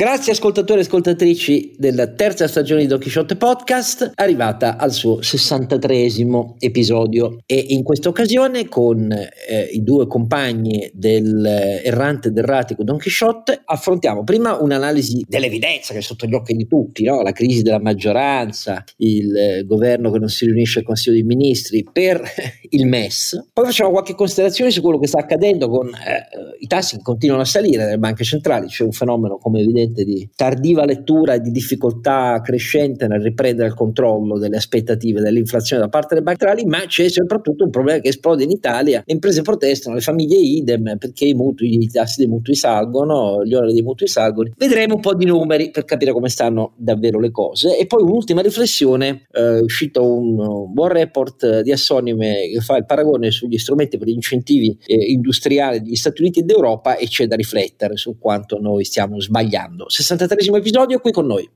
[0.00, 6.54] Grazie ascoltatori e ascoltatrici della terza stagione di Don Quixote Podcast, arrivata al suo 63esimo
[6.60, 7.38] episodio.
[7.44, 13.62] E in questa occasione con eh, i due compagni del eh, ed erratico Don Quixote
[13.64, 17.20] affrontiamo prima un'analisi dell'evidenza che è sotto gli occhi di tutti, no?
[17.20, 21.84] la crisi della maggioranza, il eh, governo che non si riunisce al Consiglio dei Ministri
[21.90, 22.22] per
[22.70, 26.98] il MES, poi facciamo qualche considerazione su quello che sta accadendo con eh, i tassi
[26.98, 30.84] che continuano a salire nelle banche centrali, c'è un fenomeno come evidente evidente di tardiva
[30.84, 36.22] lettura e di difficoltà crescente nel riprendere il controllo delle aspettative dell'inflazione da parte delle
[36.22, 39.02] banche centrali, ma c'è soprattutto un problema che esplode in Italia.
[39.04, 43.54] Le imprese protestano, le famiglie idem perché i mutui, i tassi dei mutui salgono, gli
[43.54, 44.50] oneri dei mutui salgono.
[44.56, 47.76] Vedremo un po' di numeri per capire come stanno davvero le cose.
[47.76, 52.86] E poi un'ultima riflessione, eh, è uscito un buon report di Assonime che fa il
[52.86, 57.26] paragone sugli strumenti per gli incentivi eh, industriali degli Stati Uniti e d'Europa e c'è
[57.26, 59.88] da riflettere su quanto noi stiamo sbagliando ascoltando.
[59.88, 61.48] 63 episodio qui con noi.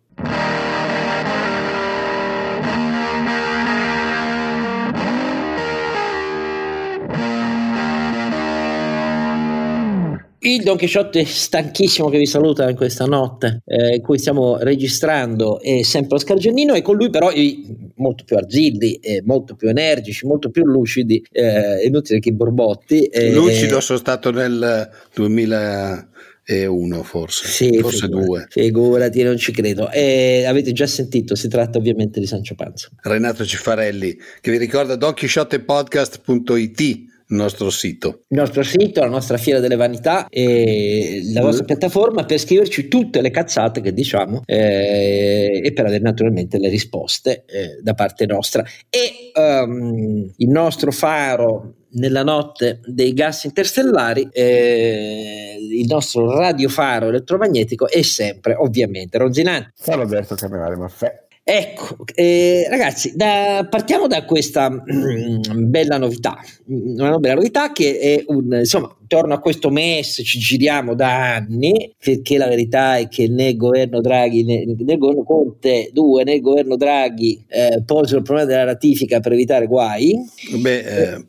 [10.44, 15.60] Il Don Quixote stanchissimo che vi saluta in questa notte eh, in cui stiamo registrando
[15.60, 19.69] è sempre Oscar Giannino e con lui però i molto più arzilli, eh, molto più
[19.69, 23.04] energici, molto più lucidi, eh, inutile che i borbotti.
[23.04, 26.08] Eh, Lucido sono stato nel 2000
[26.44, 28.46] e uno forse, sì, forse figurati, due.
[28.48, 29.90] Figurati, non ci credo.
[29.90, 32.88] E avete già sentito, si tratta ovviamente di Sancio Panza.
[33.02, 38.24] Renato Cifarelli, che vi ricorda donchisciotepodcast.it il nostro sito.
[38.28, 41.66] Il nostro sito, la nostra fiera delle vanità e la vostra mm.
[41.66, 47.44] piattaforma per scriverci tutte le cazzate che diciamo eh, e per avere naturalmente le risposte
[47.46, 48.62] eh, da parte nostra.
[48.90, 57.88] E um, il nostro faro nella notte dei gas interstellari, eh, il nostro radiofaro elettromagnetico
[57.88, 59.72] è sempre ovviamente Ronzinante.
[59.74, 61.26] San Roberto Camerale Maffè.
[61.44, 65.40] Ecco, eh, ragazzi, da, partiamo da questa mm,
[65.70, 70.94] bella novità, una bella novità che è un, insomma, intorno a questo MES ci giriamo
[70.94, 75.25] da anni, perché la verità è che né il governo Draghi né, né il governo
[75.25, 80.16] Conte 2 né il governo Draghi eh, posero il problema della ratifica per evitare guai.
[80.58, 81.26] Beh, eh,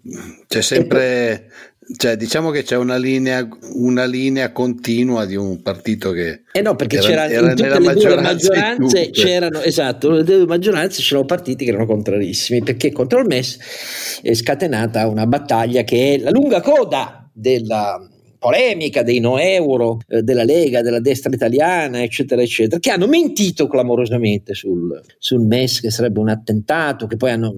[0.48, 1.50] c'è sempre
[1.98, 6.44] cioè, diciamo che c'è una linea, una linea, continua di un partito che.
[6.52, 11.02] Eh no, perché era, c'era, in tutte le due maggioranze c'erano, esatto, nelle due maggioranze
[11.02, 16.18] c'erano partiti che erano contrarissimi, perché contro il MES è scatenata una battaglia che è
[16.20, 18.00] la lunga coda della,
[18.44, 23.68] polemica dei no euro, eh, della Lega, della destra italiana, eccetera, eccetera, che hanno mentito
[23.68, 27.56] clamorosamente sul, sul MES che sarebbe un attentato, che poi hanno,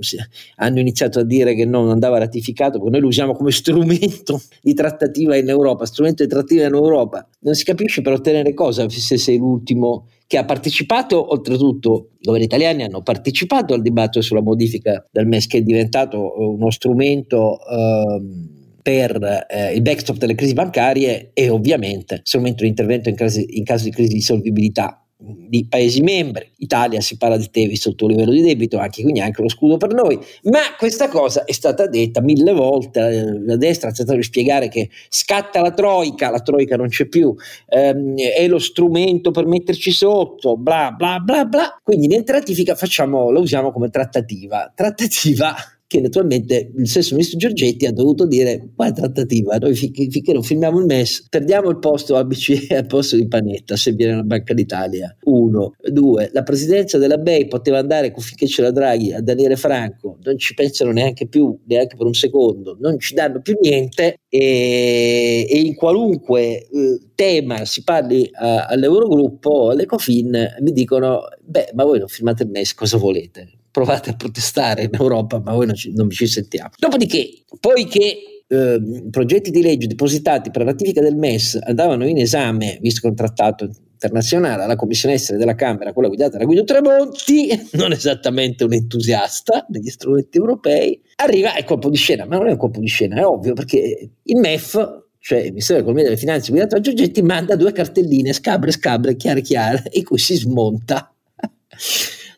[0.57, 4.75] hanno, iniziato a dire che non andava ratificato, perché noi lo usiamo come strumento di
[4.75, 7.27] trattativa in Europa, strumento di trattativa in Europa.
[7.39, 12.45] Non si capisce per ottenere cosa se sei l'ultimo che ha partecipato, oltretutto i governi
[12.45, 17.57] italiani hanno partecipato al dibattito sulla modifica del MES che è diventato uno strumento...
[17.67, 18.53] Ehm,
[18.85, 23.63] per eh, il backstop delle crisi bancarie e ovviamente strumento di intervento in, casi, in
[23.63, 26.51] caso di crisi di solvibilità di Paesi membri.
[26.57, 29.49] Italia si parla di te visto il tuo livello di debito, anche quindi anche lo
[29.49, 30.19] scudo per noi.
[30.43, 33.41] Ma questa cosa è stata detta mille volte.
[33.43, 37.33] La destra ha cercato di spiegare che scatta la troica, la troica non c'è più,
[37.67, 41.79] ehm, è lo strumento per metterci sotto, bla bla bla bla.
[41.81, 44.71] Quindi niente ratifica, facciamo, lo usiamo come trattativa.
[44.75, 45.55] Trattativa
[45.87, 50.41] che naturalmente il stesso ministro Giorgetti ha dovuto dire quale trattativa, noi finché, finché non
[50.41, 54.23] firmiamo il MES perdiamo il posto a BCE al posto di Panetta se viene la
[54.23, 59.55] Banca d'Italia, uno, due, la presidenza della BEI poteva andare finché c'era Draghi a Daniele
[59.55, 64.21] Franco, non ci pensano neanche più, neanche per un secondo, non ci danno più niente
[64.27, 71.83] e, e in qualunque eh, tema si parli a, all'Eurogruppo, all'Ecofin, mi dicono, beh ma
[71.83, 73.49] voi non firmate il MES, cosa volete?
[73.75, 76.69] Provate a protestare in Europa, ma voi non, ci, non ci sentiamo.
[76.79, 78.81] Dopodiché, poiché eh,
[79.11, 83.69] progetti di legge depositati per ratifica del MES andavano in esame, visto che un trattato
[83.91, 89.65] internazionale, alla Commissione Esteri della Camera, quella guidata da Guido Tremonti, non esattamente un entusiasta
[89.67, 93.19] degli strumenti europei, arriva il colpo di scena, ma non è un colpo di scena,
[93.19, 97.21] è ovvio, perché il MEF cioè il Ministero dell'Economia e delle Finanze guidato da Giorgetti
[97.23, 101.11] manda due cartelline scabre scabre chiare chiare in cui si smonta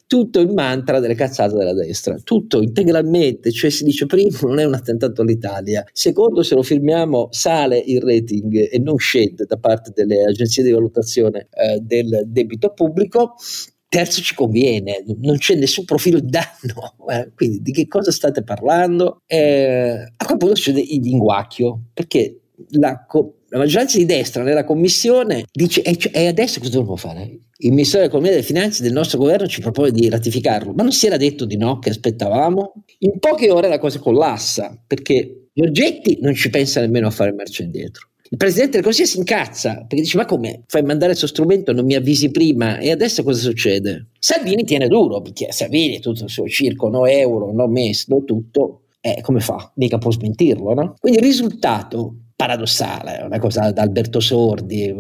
[0.08, 4.64] tutto il mantra delle cazzate della destra, tutto integralmente, cioè si dice primo non è
[4.64, 9.92] un attentato all'Italia, secondo se lo firmiamo sale il rating e non scende da parte
[9.94, 13.36] delle agenzie di valutazione eh, del debito pubblico,
[13.90, 18.44] Terzo ci conviene, non c'è nessun profilo di danno, eh, quindi di che cosa state
[18.44, 19.22] parlando?
[19.26, 23.06] Eh, a quel punto succede il linguacchio, perché la,
[23.50, 27.40] la, maggioranza di destra nella commissione dice e, cioè, e adesso cosa dobbiamo fare?
[27.60, 30.92] Il Ministero dell'Economia e delle Finanze del nostro governo ci propone di ratificarlo, ma non
[30.92, 32.84] si era detto di no, che aspettavamo?
[33.00, 37.64] In poche ore la cosa collassa, perché Giorgetti non ci pensa nemmeno a fare marcia
[37.64, 38.10] indietro.
[38.30, 41.72] Il presidente del Consiglio si incazza perché dice: Ma come fai mandare questo strumento?
[41.72, 42.78] Non mi avvisi prima?
[42.78, 44.10] E adesso cosa succede?
[44.20, 48.82] Salvini tiene duro perché Salvini, tutto il suo circo, no euro, no MES, no tutto.
[49.00, 49.72] Eh, come fa?
[49.76, 50.96] Mica può smentirlo, no?
[51.00, 54.94] Quindi il risultato paradossale, una cosa da Alberto Sordi,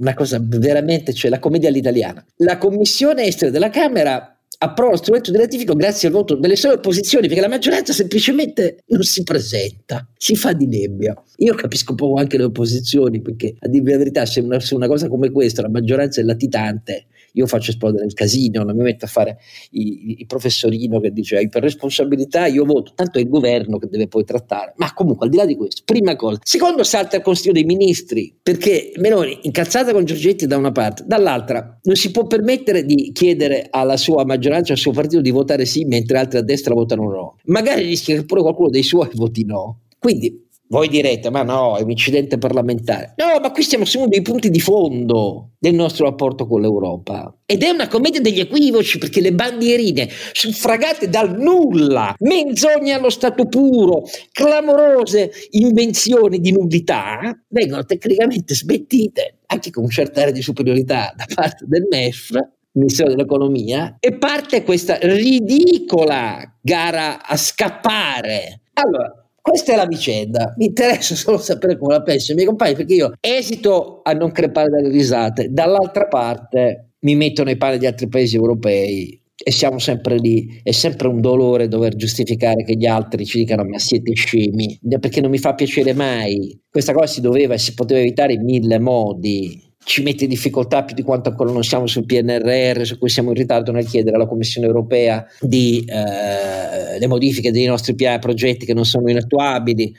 [0.00, 2.24] una cosa veramente, cioè la commedia all'italiana.
[2.38, 6.74] La commissione estera della Camera approva lo strumento di ratifica grazie al voto delle sole
[6.74, 11.14] opposizioni, perché la maggioranza semplicemente non si presenta, si fa di nebbia.
[11.38, 14.86] Io capisco poco anche le opposizioni, perché a dirvi la verità, se una, se una
[14.86, 19.04] cosa come questa la maggioranza è latitante, io faccio esplodere il casino, non mi metto
[19.04, 19.38] a fare
[19.70, 24.08] il professorino che dice hai per responsabilità, io voto, tanto è il governo che deve
[24.08, 24.74] poi trattare.
[24.76, 26.38] Ma comunque, al di là di questo, prima cosa.
[26.42, 31.78] Secondo, salta il Consiglio dei Ministri, perché Meloni, incazzata con Giorgetti da una parte, dall'altra,
[31.82, 35.84] non si può permettere di chiedere alla sua maggioranza, al suo partito di votare sì,
[35.84, 37.36] mentre altri a destra votano no.
[37.44, 39.80] Magari rischia che pure qualcuno dei suoi voti no.
[39.98, 43.12] Quindi voi direte, ma no, è un incidente parlamentare.
[43.16, 47.36] No, ma qui stiamo su uno dei punti di fondo del nostro rapporto con l'Europa.
[47.44, 53.44] Ed è una commedia degli equivoci perché le bandierine suffragate dal nulla, menzogne allo stato
[53.48, 61.12] puro, clamorose invenzioni di nullità, vengono tecnicamente smettite, anche con un certo area di superiorità
[61.14, 62.30] da parte del MEF,
[62.74, 68.62] Ministero dell'Economia, e parte questa ridicola gara a scappare.
[68.72, 70.54] Allora, questa è la vicenda.
[70.56, 74.30] Mi interessa solo sapere come la pensano i miei compagni, perché io esito a non
[74.30, 75.48] crepare dalle risate.
[75.50, 80.60] Dall'altra parte mi metto nei panni di altri paesi europei e siamo sempre lì.
[80.62, 85.20] È sempre un dolore dover giustificare che gli altri ci dicano ma siete scemi, perché
[85.20, 86.56] non mi fa piacere mai.
[86.70, 90.84] Questa cosa si doveva e si poteva evitare in mille modi ci mette in difficoltà
[90.84, 94.16] più di quanto ancora non siamo sul PNRR, su cui siamo in ritardo nel chiedere
[94.16, 99.94] alla Commissione europea di, eh, le modifiche dei nostri piani, progetti che non sono inattuabili.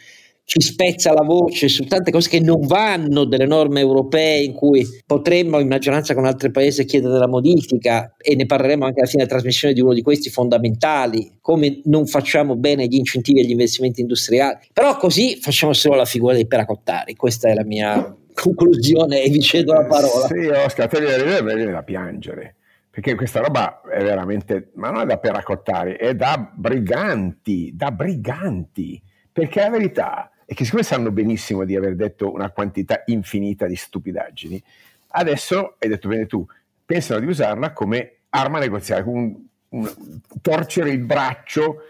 [0.45, 4.85] Ci spezza la voce su tante cose che non vanno delle norme europee in cui
[5.05, 9.23] potremmo in maggioranza con altri paesi chiedere la modifica e ne parleremo anche alla fine
[9.23, 14.01] della trasmissione di uno di questi fondamentali, come non facciamo bene gli incentivi agli investimenti
[14.01, 14.57] industriali.
[14.73, 19.41] Però così facciamo solo la figura dei peracottari, questa è la mia conclusione e vi
[19.41, 20.27] cedo la parola.
[20.27, 22.55] Sì, Oscar, te ne viene da piangere,
[22.89, 29.01] perché questa roba è veramente, ma non è da peracottare, è da briganti, da briganti,
[29.31, 33.75] perché la verità è che siccome sanno benissimo di aver detto una quantità infinita di
[33.75, 34.61] stupidaggini,
[35.09, 36.45] adesso, hai detto bene tu,
[36.85, 39.35] pensano di usarla come arma negoziale, un,
[39.69, 39.91] un,
[40.41, 41.83] torcere il braccio,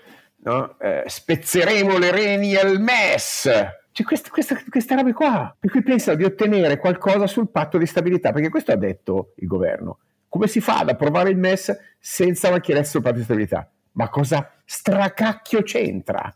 [0.43, 0.77] no?
[0.79, 3.49] eh, spezzeremo le reni al MES,
[3.93, 7.85] c'è queste, queste, queste robe qua, per cui pensano di ottenere qualcosa sul patto di
[7.85, 9.99] stabilità, perché questo ha detto il governo.
[10.27, 13.69] Come si fa ad approvare il MES senza la chiarezza sul patto di stabilità?
[13.91, 16.35] Ma cosa stracacchio c'entra?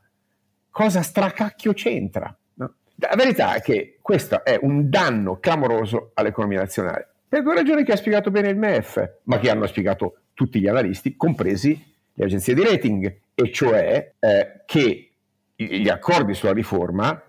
[0.70, 2.38] Cosa stracacchio c'entra?
[2.54, 2.76] No?
[2.98, 7.94] La verità è che questo è un danno clamoroso all'economia nazionale, per due ragioni che
[7.94, 12.54] ha spiegato bene il MEF, ma che hanno spiegato tutti gli analisti, compresi le agenzie
[12.54, 15.12] di rating, e cioè eh, che
[15.56, 17.20] gli accordi sulla riforma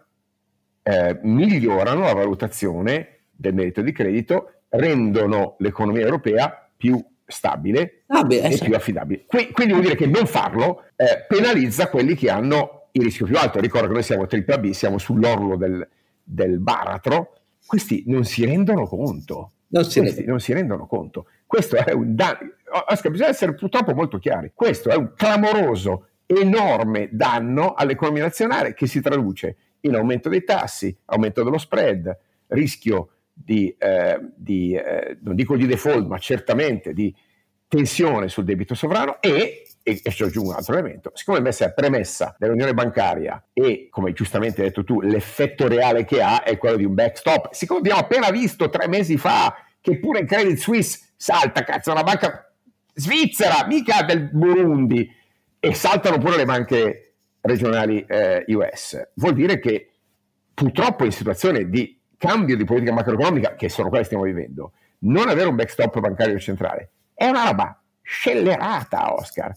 [0.89, 8.41] eh, migliorano la valutazione del merito di credito, rendono l'economia europea più stabile ah, beh,
[8.41, 9.25] e più affidabile.
[9.27, 13.37] Qu- quindi vuol dire che non farlo eh, penalizza quelli che hanno il rischio più
[13.37, 13.61] alto.
[13.61, 15.87] Ricordo che noi siamo B, siamo sull'orlo del,
[16.23, 17.35] del baratro,
[17.67, 19.53] questi non si rendono conto.
[19.71, 21.27] Non si, Questi non si rendono conto.
[21.45, 22.39] Questo è un danno.
[22.89, 24.53] Oscar, bisogna essere purtroppo molto chiari.
[24.55, 30.97] Questo è un clamoroso, enorme danno all'economia nazionale che si traduce in aumento dei tassi,
[31.07, 32.17] aumento dello spread,
[32.49, 37.15] rischio di, eh, di eh, non dico di default, ma certamente di
[37.69, 41.73] tensione sul debito sovrano e, e, e ci aggiungo un altro elemento, siccome messa è
[41.73, 46.77] premessa dell'unione bancaria e, come giustamente hai detto tu, l'effetto reale che ha è quello
[46.77, 51.13] di un backstop, siccome abbiamo appena visto tre mesi fa che pure in Credit Suisse
[51.15, 52.53] salta, cazzo, una banca
[52.95, 55.09] svizzera, mica del Burundi,
[55.61, 57.08] e saltano pure le banche
[57.41, 59.11] regionali eh, US.
[59.15, 59.91] Vuol dire che
[60.55, 65.29] purtroppo in situazione di cambio di politica macroeconomica, che sono quelle che stiamo vivendo, non
[65.29, 69.53] avere un backstop bancario centrale è una roba scellerata, Oscar.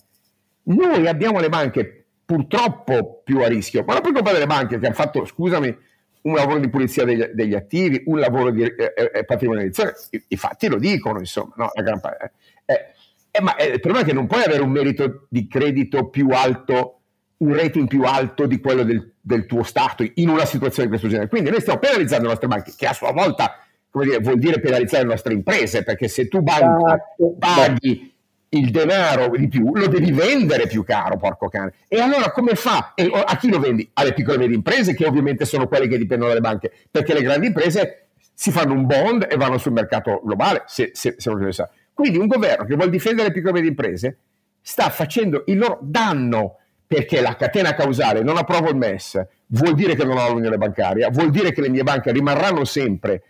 [0.63, 4.85] Noi abbiamo le banche purtroppo più a rischio, ma non per colpa delle banche che
[4.87, 5.77] hanno fatto, scusami,
[6.23, 10.23] un lavoro di pulizia degli, degli attivi, un lavoro di eh, eh, eh patrimonializzazione, I,
[10.29, 11.69] i, fatti lo dicono, insomma, no?
[11.75, 12.31] La gran parte,
[12.65, 12.85] eh, eh,
[13.29, 17.00] eh ma il problema è che non puoi avere un merito di credito più alto
[17.41, 21.07] un rating più alto di quello del, del, tuo Stato in una situazione di questo
[21.07, 21.29] genere.
[21.29, 23.57] Quindi noi stiamo penalizzando le nostre banche, che a sua volta
[23.91, 27.35] dire, vuol dire penalizzare le nostre imprese, perché se tu banca esatto.
[27.39, 28.13] paghi
[28.53, 31.73] il denaro di più, lo devi vendere più caro, porco cane.
[31.87, 32.93] E allora come fa?
[32.95, 33.89] E a chi lo vendi?
[33.93, 37.21] Alle piccole e medie imprese, che ovviamente sono quelle che dipendono dalle banche, perché le
[37.21, 41.39] grandi imprese si fanno un bond e vanno sul mercato globale, se, se, se non
[41.39, 41.69] lo sa.
[41.93, 44.17] Quindi un governo che vuole difendere le piccole e medie imprese
[44.61, 46.57] sta facendo il loro danno
[46.91, 51.09] perché la catena causale non approvo il MES, vuol dire che non ho l'unione bancaria,
[51.09, 53.23] vuol dire che le mie banche rimarranno sempre,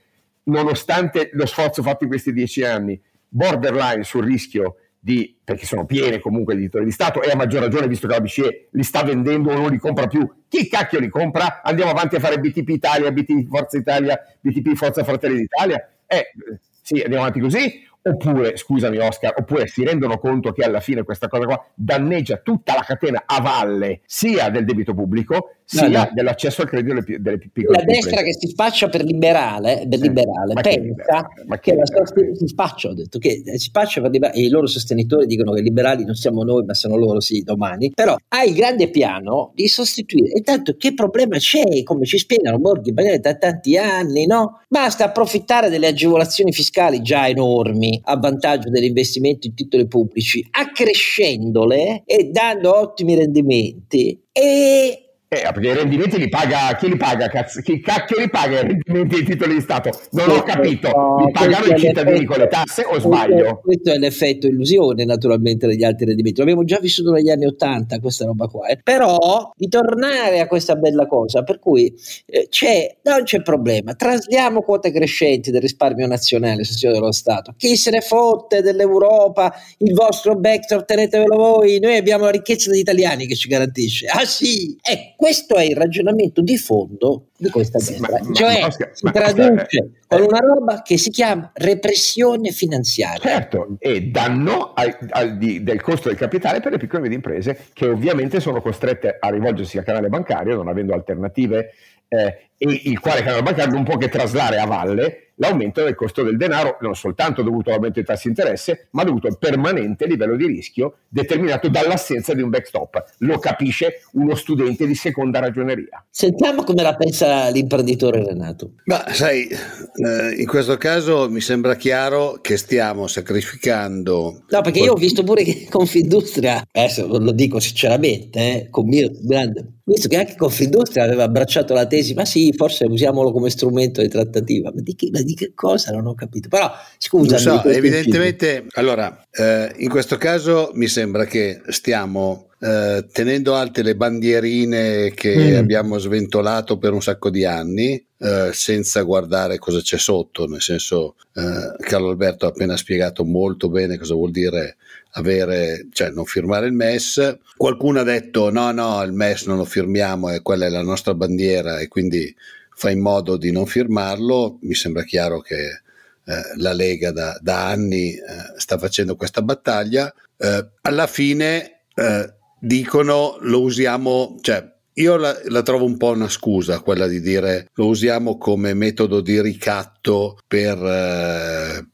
[0.45, 6.17] nonostante lo sforzo fatto in questi dieci anni, borderline sul rischio di, perché sono piene
[6.17, 9.03] comunque di titoli di Stato e a maggior ragione visto che la BCE li sta
[9.03, 11.61] vendendo o non li compra più, chi cacchio li compra?
[11.61, 15.87] Andiamo avanti a fare BTP Italia, BTP Forza Italia, BTP Forza Fratelli d'Italia?
[16.07, 16.33] Eh,
[16.81, 21.27] sì, andiamo avanti così oppure, scusami Oscar, oppure si rendono conto che alla fine questa
[21.27, 26.09] cosa qua danneggia tutta la catena a valle sia del debito pubblico sia no, no.
[26.13, 30.53] dell'accesso al credito delle, delle piccole La destra che si spaccia per liberale, per liberale
[30.53, 34.11] ma pensa che, liberale, che, la sost- si spaccia, ho detto, che si spaccia per
[34.11, 37.41] liberale, e i loro sostenitori dicono che liberali non siamo noi ma sono loro sì
[37.41, 42.17] domani, però ha il grande piano di sostituire, e tanto che problema c'è, come ci
[42.17, 44.61] spiegano Borghi da tanti anni, no?
[44.67, 52.03] Basta approfittare delle agevolazioni fiscali già enormi a vantaggio degli investimenti in titoli pubblici, accrescendole
[52.05, 54.19] e dando ottimi rendimenti.
[54.31, 55.00] E
[55.33, 57.29] eh, perché i rendimenti li paga chi li paga?
[57.29, 59.89] Cazzo, chi cacchio li paga i rendimenti dei titoli di Stato?
[60.11, 60.89] Non ho capito,
[61.23, 63.61] li pagano i cittadini con le tasse o sbaglio?
[63.63, 68.25] Questo è l'effetto illusione naturalmente degli altri rendimenti, l'abbiamo già vissuto negli anni Ottanta questa
[68.25, 68.81] roba qua, eh.
[68.83, 71.93] però di tornare a questa bella cosa, per cui
[72.25, 77.77] eh, c'è, non c'è problema, trasliamo quote crescenti del risparmio nazionale, sessione dello Stato, chi
[77.77, 83.27] se ne fotte dell'Europa, il vostro backstop tenetevelo voi, noi abbiamo la ricchezza degli italiani
[83.27, 87.97] che ci garantisce, ah sì, ecco questo è il ragionamento di fondo di questa sì,
[87.99, 93.19] ma, cioè ma, Oscar, si traduce eh, con una roba che si chiama repressione finanziaria.
[93.19, 97.15] Certo, e danno al, al, di, del costo del capitale per le piccole e medie
[97.15, 101.71] imprese che ovviamente sono costrette a rivolgersi al canale bancario non avendo alternative
[102.07, 106.21] eh, e il quale canale bancario non può che traslare a valle l'aumento del costo
[106.21, 110.35] del denaro, non soltanto dovuto all'aumento dei tassi di interesse, ma dovuto al permanente livello
[110.35, 113.15] di rischio determinato dall'assenza di un backstop.
[113.19, 116.05] Lo capisce uno studente di seconda ragioneria.
[116.09, 118.73] Sentiamo come la pensa l'imprenditore Renato.
[118.85, 124.43] Ma sai, eh, in questo caso mi sembra chiaro che stiamo sacrificando.
[124.47, 129.11] No, perché io ho visto pure che Confindustria, adesso lo dico sinceramente, eh, con mio
[129.21, 134.01] grande visto che anche Confindustria aveva abbracciato la tesi, ma sì, forse usiamolo come strumento
[134.01, 136.47] di trattativa, ma di che, ma di che cosa non ho capito.
[136.47, 137.37] Però scusa.
[137.37, 143.95] So, evidentemente, allora, eh, in questo caso mi sembra che stiamo eh, tenendo alte le
[143.95, 145.57] bandierine che mm.
[145.57, 151.15] abbiamo sventolato per un sacco di anni, eh, senza guardare cosa c'è sotto, nel senso,
[151.33, 154.77] eh, Carlo Alberto ha appena spiegato molto bene cosa vuol dire
[155.13, 157.39] avere, cioè non firmare il MES.
[157.57, 161.15] Qualcuno ha detto no, no, il MES non lo firmiamo e quella è la nostra
[161.15, 162.33] bandiera e quindi
[162.75, 164.59] fa in modo di non firmarlo.
[164.61, 168.21] Mi sembra chiaro che eh, la Lega da, da anni eh,
[168.57, 170.13] sta facendo questa battaglia.
[170.37, 174.63] Eh, alla fine eh, dicono lo usiamo, cioè
[174.93, 179.21] io la, la, trovo un po' una scusa quella di dire lo usiamo come metodo
[179.21, 181.85] di ricatto per eh,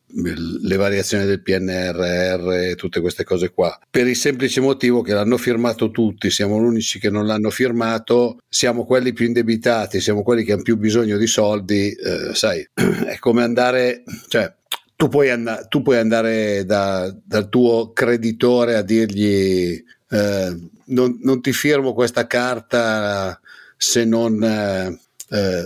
[0.63, 5.37] le variazioni del PNRR e tutte queste cose qua, per il semplice motivo che l'hanno
[5.37, 10.43] firmato tutti, siamo gli unici che non l'hanno firmato, siamo quelli più indebitati, siamo quelli
[10.43, 14.51] che hanno più bisogno di soldi, eh, sai, è come andare, cioè
[14.95, 21.41] tu puoi, and- tu puoi andare da, dal tuo creditore a dirgli eh, non, non,
[21.41, 23.39] ti firmo questa carta
[23.75, 24.43] se non...
[24.43, 24.99] Eh,
[25.29, 25.63] eh,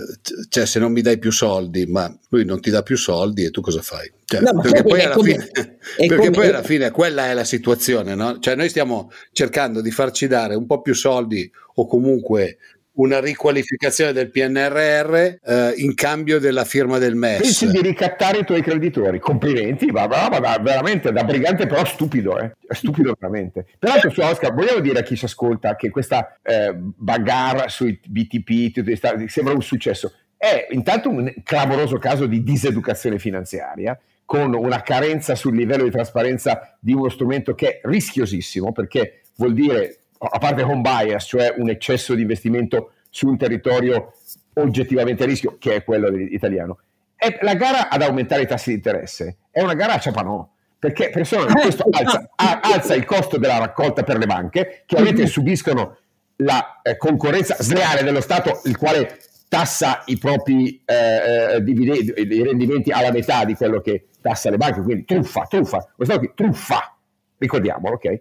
[0.48, 3.50] cioè se non mi dai più soldi, ma lui non ti dà più soldi e
[3.50, 4.10] tu cosa fai?
[4.24, 8.16] Cioè, no, perché poi, alla, come, fine, perché poi alla fine quella è la situazione,
[8.16, 8.40] no?
[8.40, 12.58] Cioè noi stiamo cercando di farci dare un po' più soldi o comunque
[12.94, 15.38] una riqualificazione del PNRR eh,
[15.76, 17.40] in cambio della firma del MES.
[17.40, 22.38] Pensi di ricattare i tuoi creditori, complimenti, ma, ma, ma veramente da brigante però stupido,
[22.38, 22.52] eh?
[22.68, 23.66] stupido veramente.
[23.78, 29.26] Peraltro su Oscar, vogliamo dire a chi ci ascolta che questa eh, bagarre sui BTP
[29.28, 35.54] sembra un successo, è intanto un clamoroso caso di diseducazione finanziaria, con una carenza sul
[35.54, 40.80] livello di trasparenza di uno strumento che è rischiosissimo, perché vuol dire a parte home
[40.80, 44.14] bias, cioè un eccesso di investimento su un territorio
[44.54, 46.78] oggettivamente a rischio, che è quello italiano,
[47.16, 50.48] è la gara ad aumentare i tassi di interesse è una gara a ciapanò,
[50.78, 55.98] perché persone, questo alza, alza, il costo della raccolta per le banche, che ovviamente subiscono
[56.36, 62.42] la eh, concorrenza sleale dello Stato, il quale tassa i propri eh, eh dividendi, i
[62.42, 66.32] rendimenti alla metà di quello che tassa le banche, quindi truffa, truffa, lo Stato che
[66.34, 66.96] truffa,
[67.38, 68.20] ricordiamolo, ok?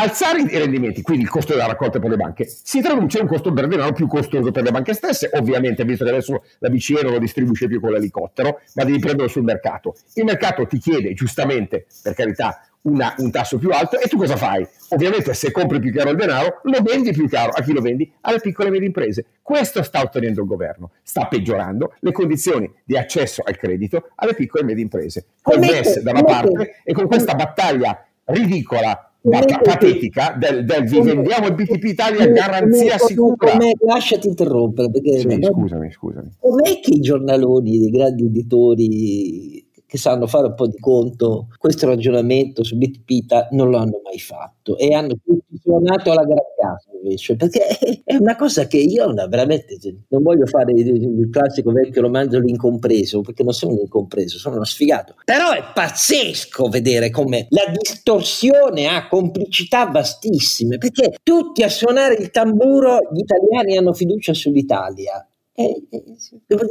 [0.00, 3.28] Alzare i rendimenti, quindi il costo della raccolta per le banche, si traduce in un
[3.28, 7.02] costo per denaro più costoso per le banche stesse, ovviamente, visto che adesso la BCE
[7.02, 9.96] non lo distribuisce più con l'elicottero, ma devi prenderlo sul mercato.
[10.14, 14.36] Il mercato ti chiede, giustamente, per carità, una, un tasso più alto e tu cosa
[14.36, 14.64] fai?
[14.90, 17.50] Ovviamente se compri più caro il denaro, lo vendi più caro.
[17.50, 18.08] A chi lo vendi?
[18.20, 19.24] Alle piccole e medie imprese.
[19.42, 20.92] Questo sta ottenendo il governo.
[21.02, 25.24] Sta peggiorando le condizioni di accesso al credito alle piccole e medie imprese.
[25.42, 31.46] Con MES da una parte e con questa battaglia ridicola patetica del, del vi vendiamo
[31.46, 33.50] il BTP Italia garanzia sicura.
[33.52, 36.30] Come, lasciati interrompere perché sì, scusami, scusami.
[36.38, 41.86] Com'è che i giornaloni dei grandi editori che sanno fare un po' di conto, questo
[41.86, 46.90] ragionamento su Bitpita non lo hanno mai fatto e hanno tutti suonato alla gran casa
[47.02, 47.66] invece, perché
[48.04, 49.78] è una cosa che io veramente
[50.08, 54.64] non voglio fare il classico vecchio romanzo l'incompreso, perché non sono un incompreso, sono uno
[54.64, 55.14] sfigato.
[55.24, 62.30] Però è pazzesco vedere come la distorsione ha complicità vastissime, perché tutti a suonare il
[62.30, 65.27] tamburo gli italiani hanno fiducia sull'Italia
[65.58, 65.88] e,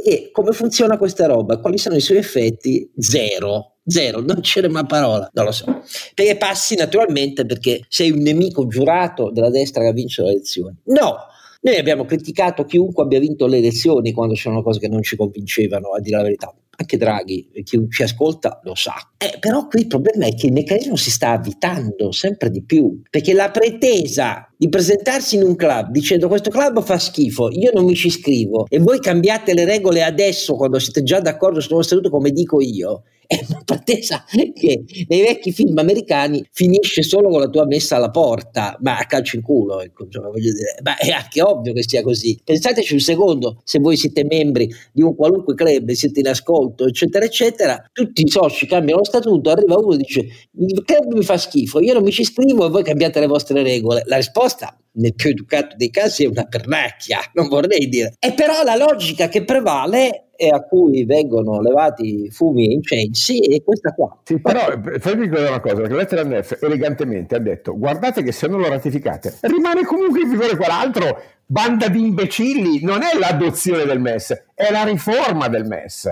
[0.02, 1.58] e, come funziona questa roba?
[1.58, 2.90] Quali sono i suoi effetti?
[2.96, 3.74] Zero.
[3.84, 5.82] Zero, non c'è una parola, non lo so.
[6.14, 10.76] Perché passi naturalmente perché sei un nemico giurato della destra che ha vinto le elezioni.
[10.84, 11.16] No,
[11.60, 15.92] noi abbiamo criticato chiunque abbia vinto le elezioni quando c'erano cose che non ci convincevano,
[15.92, 18.94] a dire la verità anche Draghi, chi ci ascolta lo sa.
[19.18, 23.02] Eh, però qui il problema è che il meccanismo si sta avvitando sempre di più,
[23.10, 27.84] perché la pretesa di presentarsi in un club dicendo questo club fa schifo, io non
[27.84, 31.84] mi ci iscrivo e voi cambiate le regole adesso quando siete già d'accordo sul nuovo
[31.84, 33.02] statuto come dico io,
[33.38, 38.08] è una pretesa che nei vecchi film americani finisce solo con la tua messa alla
[38.08, 41.82] porta, ma a calcio in culo, ecco, cioè, voglio dire, ma è anche ovvio che
[41.82, 42.40] sia così.
[42.42, 47.26] Pensateci un secondo, se voi siete membri di un qualunque club, siete in ascolto, eccetera,
[47.26, 51.36] eccetera, tutti i soci cambiano lo statuto, arriva uno e dice il club mi fa
[51.36, 54.04] schifo, io non mi ci iscrivo e voi cambiate le vostre regole.
[54.06, 58.14] La risposta nel più educato dei casi è una pernacchia, non vorrei dire.
[58.18, 63.64] E però la logica che prevale e a cui vengono levati fumi e incensi e
[63.64, 64.20] questa qua.
[64.22, 64.60] Sì, però
[65.00, 68.68] fammi ricordare una cosa, perché Lettera NF elegantemente ha detto guardate che se non lo
[68.68, 74.70] ratificate rimane comunque in vigore quell'altro, banda di imbecilli, non è l'adozione del MES, è
[74.70, 76.08] la riforma del MES.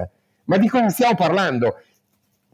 [0.47, 1.77] Ma di cosa stiamo parlando?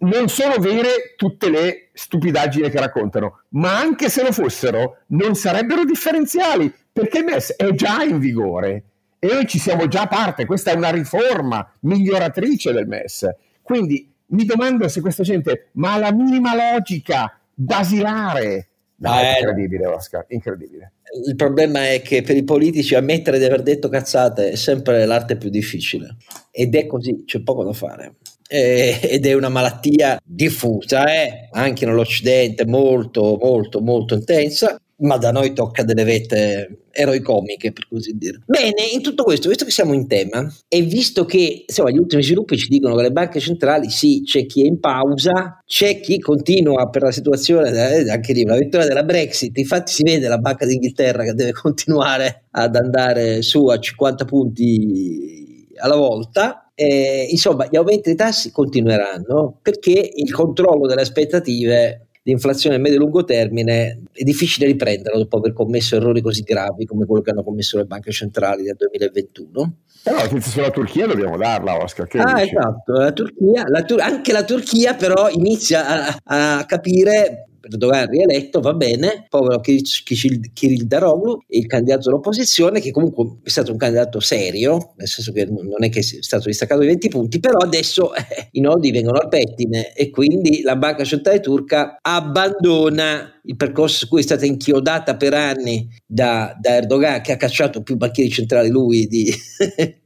[0.01, 5.87] Non sono vere tutte le stupidaggini che raccontano, ma anche se lo fossero, non sarebbero
[5.87, 8.85] differenziali, perché il MES è già in vigore
[9.25, 13.33] e noi ci siamo già a parte, questa è una riforma miglioratrice del MES.
[13.63, 20.25] Quindi mi domando se questa gente, ma la minima logica basilare, no, è incredibile Oscar,
[20.27, 20.95] incredibile.
[21.25, 25.37] Il problema è che per i politici ammettere di aver detto cazzate è sempre l'arte
[25.37, 26.17] più difficile
[26.51, 28.17] ed è così, c'è poco da fare.
[28.49, 31.49] ed è una malattia diffusa, eh?
[31.53, 38.13] anche nell'Occidente molto, molto, molto intensa ma da noi tocca delle vette eroicomiche, per così
[38.17, 38.43] dire.
[38.47, 42.23] Bene, in tutto questo, visto che siamo in tema e visto che insomma, gli ultimi
[42.23, 46.19] sviluppi ci dicono che le banche centrali, sì, c'è chi è in pausa, c'è chi
[46.19, 50.39] continua per la situazione, eh, anche lì, una vittoria della Brexit, infatti si vede la
[50.39, 56.71] Banca d'Inghilterra che deve continuare ad andare su a 50 punti alla volta.
[56.75, 62.99] Eh, insomma, gli aumenti dei tassi continueranno perché il controllo delle aspettative l'inflazione a medio
[62.99, 67.31] e lungo termine è difficile riprenderla dopo aver commesso errori così gravi come quello che
[67.31, 69.77] hanno commesso le banche centrali nel 2021.
[70.03, 72.09] Però la sulla Turchia dobbiamo darla, Oscar.
[72.17, 72.57] Ah, dici?
[72.57, 72.93] esatto.
[72.93, 78.75] La Turchia, la Tur- anche la Turchia, però, inizia a, a capire Erdogan rieletto, va
[78.75, 85.09] bene, povero Kirill Daroglu, il candidato dell'opposizione, che comunque è stato un candidato serio, nel
[85.09, 88.61] senso che non è che è stato distaccato di 20 punti, però adesso eh, i
[88.61, 94.21] nodi vengono al pettine e quindi la banca centrale turca abbandona il percorso su cui
[94.21, 99.07] è stata inchiodata per anni da, da Erdogan, che ha cacciato più banchieri centrali lui
[99.07, 99.33] di...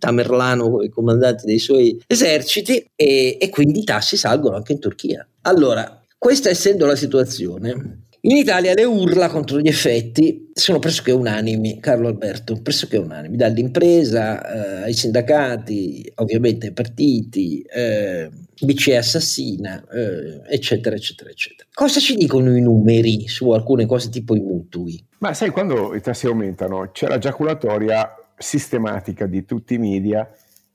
[0.00, 5.24] Tamerlano, i comandanti dei suoi eserciti, e, e quindi i tassi salgono anche in Turchia.
[5.42, 11.80] Allora, questa essendo la situazione, in Italia le urla contro gli effetti sono pressoché unanimi,
[11.80, 18.28] Carlo Alberto, pressoché unanimi, dall'impresa eh, ai sindacati, ovviamente ai partiti, eh,
[18.60, 21.66] BCE assassina, eh, eccetera, eccetera, eccetera.
[21.72, 25.02] Cosa ci dicono i numeri su alcune cose tipo i mutui?
[25.20, 30.30] Ma sai, quando i tassi aumentano c'è la giaculatoria sistematica di tutti i media,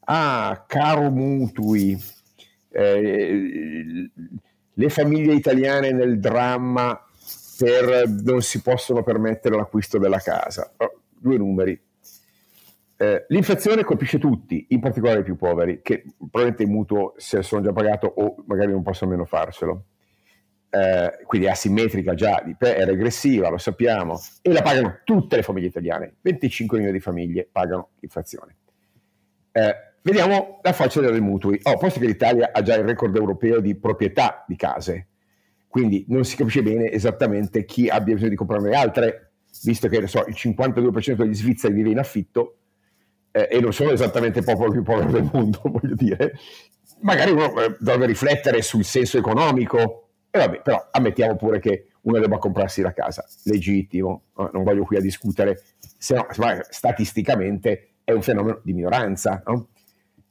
[0.05, 1.95] ah, caro mutui,
[2.71, 4.09] eh,
[4.75, 6.99] le famiglie italiane nel dramma
[7.57, 10.71] per, non si possono permettere l'acquisto della casa.
[10.77, 11.81] Oh, due numeri.
[12.97, 17.61] Eh, l'inflazione colpisce tutti, in particolare i più poveri, che probabilmente il mutuo se sono
[17.61, 19.85] già pagato o magari non possono nemmeno farselo.
[20.69, 25.67] Eh, quindi è asimmetrica già, è regressiva, lo sappiamo, e la pagano tutte le famiglie
[25.67, 26.15] italiane.
[26.21, 28.57] 25 milioni di famiglie pagano l'inflazione.
[29.51, 31.59] Eh, vediamo la faccia dei mutui.
[31.63, 35.07] Oh, posto che l'Italia ha già il record europeo di proprietà di case,
[35.67, 40.23] quindi non si capisce bene esattamente chi abbia bisogno di comprarne altre, visto che so,
[40.27, 42.57] il 52% degli svizzeri vive in affitto
[43.31, 46.33] eh, e non sono esattamente il popolo più povero del mondo, voglio dire.
[47.01, 52.19] Magari uno eh, dovrebbe riflettere sul senso economico, e vabbè, però ammettiamo pure che uno
[52.19, 55.63] debba comprarsi la casa, legittimo, non voglio qui a discutere,
[55.97, 56.27] se no,
[56.69, 59.69] statisticamente è un fenomeno di minoranza, no?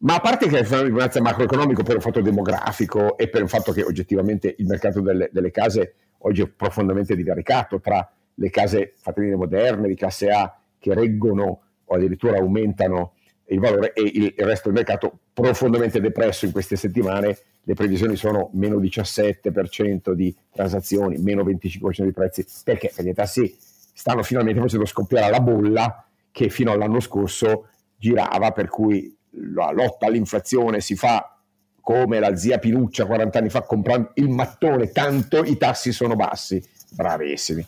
[0.05, 3.41] Ma a parte che è un di minoranza macroeconomico per un fatto demografico e per
[3.41, 8.51] il fatto che oggettivamente il mercato delle, delle case oggi è profondamente divaricato tra le
[8.51, 13.15] case fattorine moderne di classe A che reggono o addirittura aumentano
[13.47, 17.39] il valore e il, il resto del mercato profondamente depresso in queste settimane.
[17.63, 22.47] Le previsioni sono meno 17% di transazioni, meno 25% di prezzi.
[22.63, 22.93] Perché?
[22.95, 28.69] Perché i tassi stanno finalmente facendo scoppiare la bolla che fino all'anno scorso girava, per
[28.69, 31.35] cui la lotta all'inflazione si fa
[31.81, 36.63] come la zia Pinuccia 40 anni fa comprando il mattone, tanto i tassi sono bassi.
[36.91, 37.65] Bravissimi.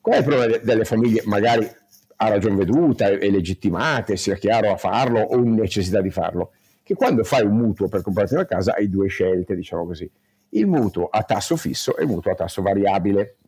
[0.00, 1.68] Qual è il problema delle famiglie magari
[2.16, 6.52] a ragion veduta e legittimate, sia chiaro a farlo o in necessità di farlo?
[6.84, 10.08] Che quando fai un mutuo per comprarti una casa hai due scelte, diciamo così.
[10.50, 13.38] Il mutuo a tasso fisso e il mutuo a tasso variabile.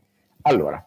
[0.43, 0.85] Allora,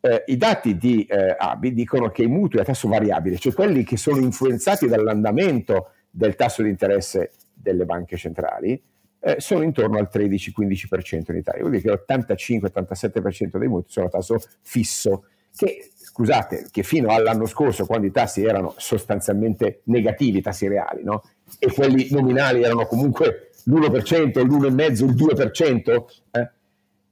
[0.00, 3.82] eh, i dati di eh, ABI dicono che i mutui a tasso variabile, cioè quelli
[3.82, 8.80] che sono influenzati dall'andamento del tasso di interesse delle banche centrali,
[9.18, 11.60] eh, sono intorno al 13-15% in Italia.
[11.60, 15.24] Vuol dire che l'85-87% dei mutui sono a tasso fisso,
[15.56, 21.02] che scusate, che fino all'anno scorso, quando i tassi erano sostanzialmente negativi, i tassi reali,
[21.02, 21.24] no?
[21.58, 26.50] e quelli nominali erano comunque l'1%, l'1,5%, il 2%, eh,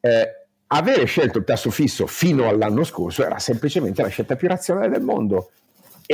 [0.00, 4.88] eh, avere scelto il tasso fisso fino all'anno scorso era semplicemente la scelta più razionale
[4.88, 5.50] del mondo.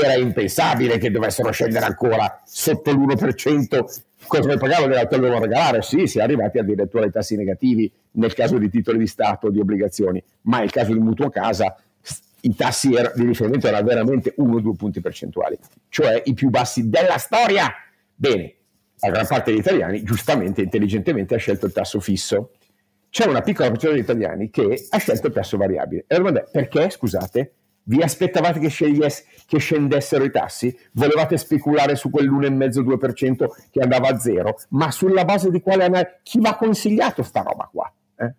[0.00, 3.84] Era impensabile che dovessero scendere ancora sotto l'1%.
[4.26, 4.86] Cosa vuoi pagare?
[4.86, 5.82] Le devono regalare?
[5.82, 9.60] Sì, si è arrivati addirittura ai tassi negativi nel caso di titoli di Stato di
[9.60, 11.76] obbligazioni, ma nel caso di mutuo casa
[12.42, 15.58] i tassi di riferimento erano veramente 1-2 punti percentuali,
[15.88, 17.72] cioè i più bassi della storia.
[18.14, 18.54] Bene,
[19.00, 22.50] la gran parte degli italiani, giustamente, intelligentemente, ha scelto il tasso fisso
[23.10, 26.04] c'è una piccola percentuale di italiani che ha scelto il tasso variabile.
[26.06, 27.52] E la domanda è perché, scusate,
[27.88, 28.68] vi aspettavate che,
[29.46, 30.76] che, scendessero i tassi?
[30.92, 34.56] Volevate speculare su quell'1,5-2% che andava a zero?
[34.70, 36.12] Ma sulla base di quale analisi?
[36.22, 37.92] Chi vi ha consigliato sta roba qua?
[38.16, 38.34] Eh?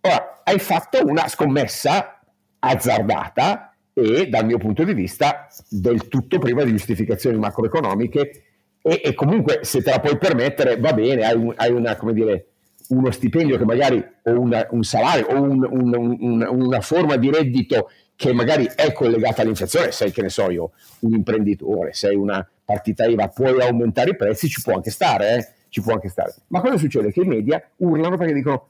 [0.00, 2.20] Ora, hai fatto una scommessa
[2.58, 8.44] azzardata e dal mio punto di vista del tutto priva di giustificazioni macroeconomiche
[8.82, 12.46] e, e comunque se te la puoi permettere va bene, hai, un, hai una, dire,
[12.88, 17.90] uno stipendio che magari o una, un salario o un, un, una forma di reddito
[18.22, 23.04] che magari è collegata all'inflazione, sei che ne so io, un imprenditore, sei una partita
[23.04, 25.48] IVA, puoi aumentare i prezzi, ci può anche stare, eh?
[25.68, 26.32] ci può anche stare.
[26.46, 27.10] Ma cosa succede?
[27.10, 28.68] Che i media urlano perché dicono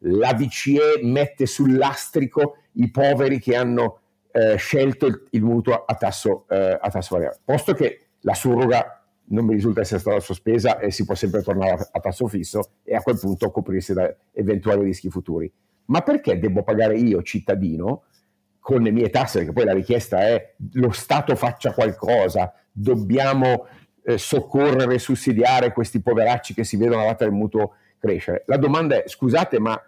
[0.00, 4.00] la BCE mette sul lastrico i poveri che hanno
[4.32, 9.02] eh, scelto il, il, mutuo a tasso, eh, a tasso variabile, posto che la surroga
[9.28, 12.94] non mi risulta essere stata sospesa e si può sempre tornare a tasso fisso e
[12.94, 15.50] a quel punto coprirsi da eventuali rischi futuri.
[15.86, 18.02] Ma perché devo pagare io, cittadino,
[18.60, 23.66] con le mie tasse, perché poi la richiesta è lo Stato faccia qualcosa, dobbiamo
[24.04, 28.44] eh, soccorrere e sussidiare questi poveracci che si vedono alla del mutuo crescere.
[28.46, 29.80] La domanda è, scusate, ma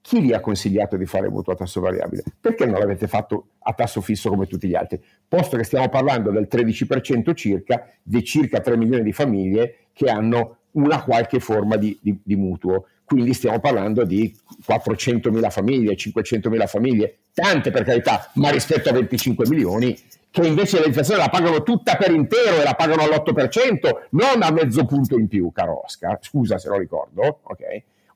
[0.00, 2.22] chi vi ha consigliato di fare mutuo a tasso variabile?
[2.40, 5.02] Perché non l'avete fatto a tasso fisso come tutti gli altri?
[5.26, 10.58] Posto che stiamo parlando del 13% circa di circa 3 milioni di famiglie che hanno
[10.72, 12.86] una qualche forma di, di, di mutuo.
[13.06, 14.36] Quindi stiamo parlando di
[14.68, 19.96] 400.000 famiglie, 500.000 famiglie, tante per carità, ma rispetto a 25 milioni
[20.28, 24.84] che invece l'inflazione la pagano tutta per intero e la pagano all'8%, non a mezzo
[24.84, 26.18] punto in più, caro Oscar.
[26.20, 27.62] Scusa se lo ricordo, ok?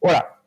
[0.01, 0.40] Ora,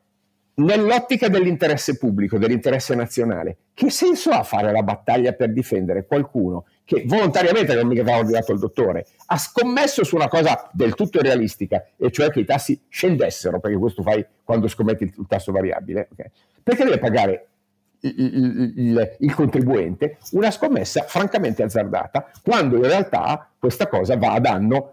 [0.56, 7.04] nell'ottica dell'interesse pubblico, dell'interesse nazionale, che senso ha fare la battaglia per difendere qualcuno che
[7.06, 11.82] volontariamente, non mi aveva ordinato il dottore, ha scommesso su una cosa del tutto realistica,
[11.96, 16.30] e cioè che i tassi scendessero, perché questo fai quando scommetti il, tasso variabile, okay?
[16.62, 17.46] perché deve pagare
[18.00, 24.40] il, il, il, contribuente una scommessa francamente azzardata, quando in realtà questa cosa va a
[24.40, 24.92] danno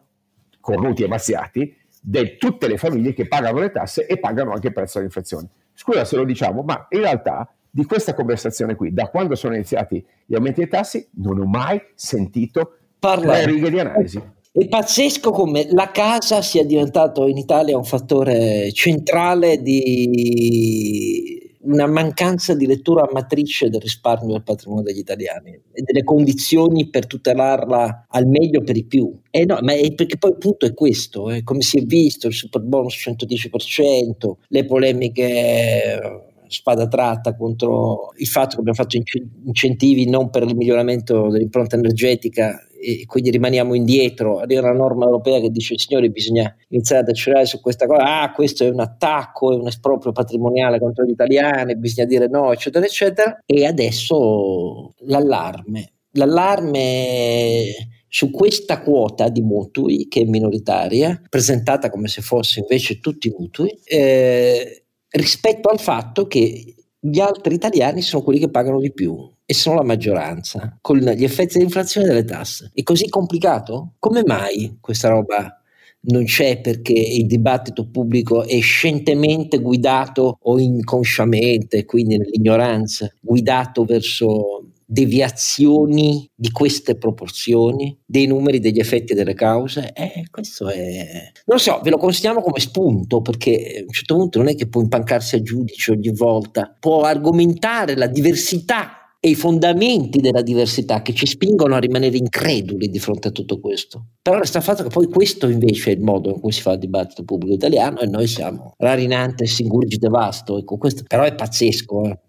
[0.61, 4.73] cornuti e mazziati di tutte le famiglie che pagano le tasse e pagano anche il
[4.73, 5.47] prezzo dell'inflazione.
[5.73, 10.03] Scusa se lo diciamo, ma in realtà di questa conversazione qui, da quando sono iniziati
[10.25, 13.45] gli aumenti dei tassi, non ho mai sentito Parla.
[13.45, 14.21] righe di analisi.
[14.53, 22.55] È pazzesco come la casa sia diventato in Italia un fattore centrale di una mancanza
[22.55, 28.27] di lettura matrice del risparmio del patrimonio degli italiani e delle condizioni per tutelarla al
[28.27, 29.13] meglio per i più.
[29.29, 32.27] Eh no, ma è perché poi il punto è questo, eh, come si è visto
[32.27, 35.99] il super bonus 110%, le polemiche eh,
[36.47, 38.97] spada tratta contro il fatto che abbiamo fatto
[39.45, 44.39] incentivi non per il miglioramento dell'impronta energetica e quindi rimaniamo indietro.
[44.39, 48.31] Arriva una norma europea che dice signori bisogna iniziare ad accelerare su questa cosa, ah
[48.31, 52.85] questo è un attacco, è un esproprio patrimoniale contro gli italiani, bisogna dire no, eccetera,
[52.85, 53.39] eccetera.
[53.45, 57.65] E adesso l'allarme, l'allarme
[58.07, 63.79] su questa quota di mutui che è minoritaria, presentata come se fosse invece tutti mutui,
[63.85, 69.53] eh, rispetto al fatto che gli altri italiani sono quelli che pagano di più e
[69.55, 72.69] sono la maggioranza, con gli effetti dell'inflazione e delle tasse.
[72.73, 73.93] È così complicato?
[73.97, 75.61] Come mai questa roba
[76.03, 84.60] non c'è perché il dibattito pubblico è scientemente guidato o inconsciamente, quindi nell'ignoranza, guidato verso
[84.91, 89.93] deviazioni di queste proporzioni, dei numeri, degli effetti e delle cause?
[89.93, 91.31] Eh, questo è...
[91.45, 94.55] Non lo so, ve lo consideriamo come spunto perché a un certo punto non è
[94.55, 100.41] che può impancarsi a giudice ogni volta, può argomentare la diversità e i fondamenti della
[100.41, 104.07] diversità che ci spingono a rimanere increduli di fronte a tutto questo.
[104.21, 106.73] Però resta il fatto che poi questo invece è il modo in cui si fa
[106.73, 110.57] il dibattito pubblico italiano e noi siamo rarinante, singurgite vasto.
[110.57, 112.03] Ecco, questo, però è pazzesco.
[112.03, 112.19] Eh.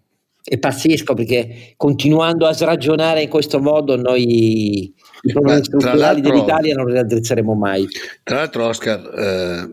[0.45, 6.87] È pazzesco perché continuando a sragionare in questo modo noi i problemi strutturali dell'Italia non
[6.87, 7.87] li raddrizzeremo mai.
[8.23, 9.71] Tra l'altro Oscar, eh,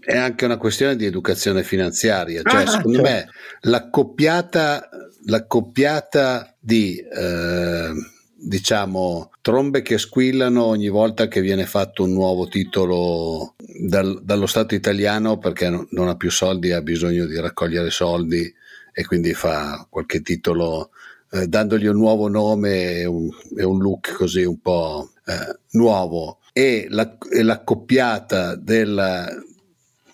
[0.00, 3.10] è anche una questione di educazione finanziaria, cioè ah, secondo certo.
[3.10, 3.28] me
[3.70, 4.88] l'accoppiata
[5.26, 7.92] l'accoppiata di eh,
[8.36, 14.74] diciamo trombe che squillano ogni volta che viene fatto un nuovo titolo dal, dallo Stato
[14.74, 18.52] italiano perché non ha più soldi, ha bisogno di raccogliere soldi
[18.94, 20.90] e quindi fa qualche titolo
[21.32, 26.38] eh, dandogli un nuovo nome e un, e un look così un po' eh, nuovo.
[26.52, 29.42] E, la, e l'accoppiata del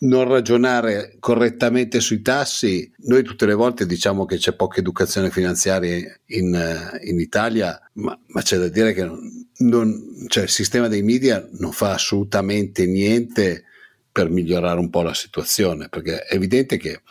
[0.01, 5.99] non ragionare correttamente sui tassi, noi tutte le volte diciamo che c'è poca educazione finanziaria
[6.27, 9.07] in, in Italia, ma, ma, c'è da dire che
[9.59, 13.65] non, cioè il sistema dei media non fa assolutamente niente
[14.11, 17.03] per migliorare un po' la situazione, perché è evidente che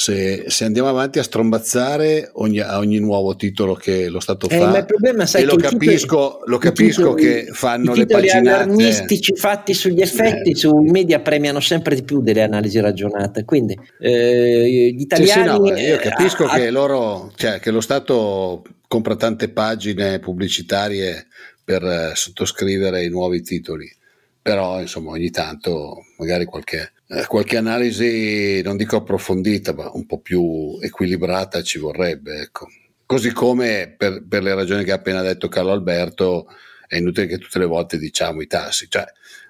[0.00, 4.56] se, se, andiamo avanti a strombazzare ogni, a ogni nuovo titolo che lo Stato eh,
[4.56, 9.36] fa, problema, sai, e lo capisco, titoli, lo capisco titoli, che fanno le paginate allarmistici
[9.36, 10.56] fatti sugli effetti eh.
[10.56, 13.44] sui media premiano sempre di più delle analisi ragionate.
[13.44, 15.68] Quindi eh, gli italiani.
[15.68, 20.18] Sì, sì, no, io capisco a, che, loro, cioè, che lo Stato compra tante pagine
[20.18, 21.26] pubblicitarie
[21.62, 23.98] per eh, sottoscrivere i nuovi titoli
[24.42, 30.20] però insomma ogni tanto magari qualche, eh, qualche, analisi, non dico approfondita, ma un po'
[30.20, 32.40] più equilibrata ci vorrebbe.
[32.40, 32.68] Ecco.
[33.04, 36.46] Così come per, per, le ragioni che ha appena detto Carlo Alberto,
[36.86, 38.86] è inutile che tutte le volte diciamo i tassi.
[38.88, 39.04] Cioè,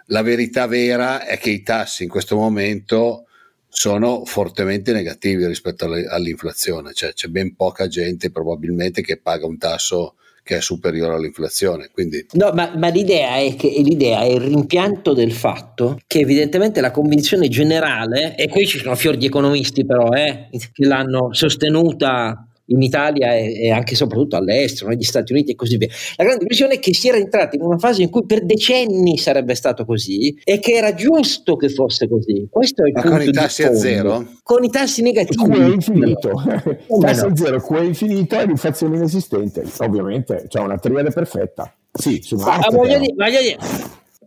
[0.06, 3.26] la verità vera è che i tassi in questo momento
[3.68, 10.16] sono fortemente negativi rispetto all'inflazione, cioè c'è ben poca gente probabilmente che paga un tasso
[10.50, 11.90] che è superiore all'inflazione.
[11.92, 12.26] Quindi...
[12.32, 16.90] No, ma, ma l'idea, è che, l'idea è il rimpianto del fatto che evidentemente la
[16.90, 22.82] convinzione generale, e qui ci sono fior di economisti però, eh, che l'hanno sostenuta in
[22.82, 25.88] Italia e, e, anche e soprattutto all'estero, negli Stati Uniti e così via.
[26.16, 29.18] La grande visione è che si era entrati in una fase in cui per decenni
[29.18, 32.46] sarebbe stato così e che era giusto che fosse così.
[32.50, 34.26] Questo è il Ma punto con i tassi a zero?
[34.42, 35.36] Con i tassi negativi.
[35.36, 36.30] Come è infinito.
[37.00, 39.64] tassi a zero, come è infinito e l'inflazione inesistente.
[39.78, 41.74] Ovviamente c'è una triade perfetta.
[41.92, 43.58] Sì, su ah, voglio dire, voglio dire.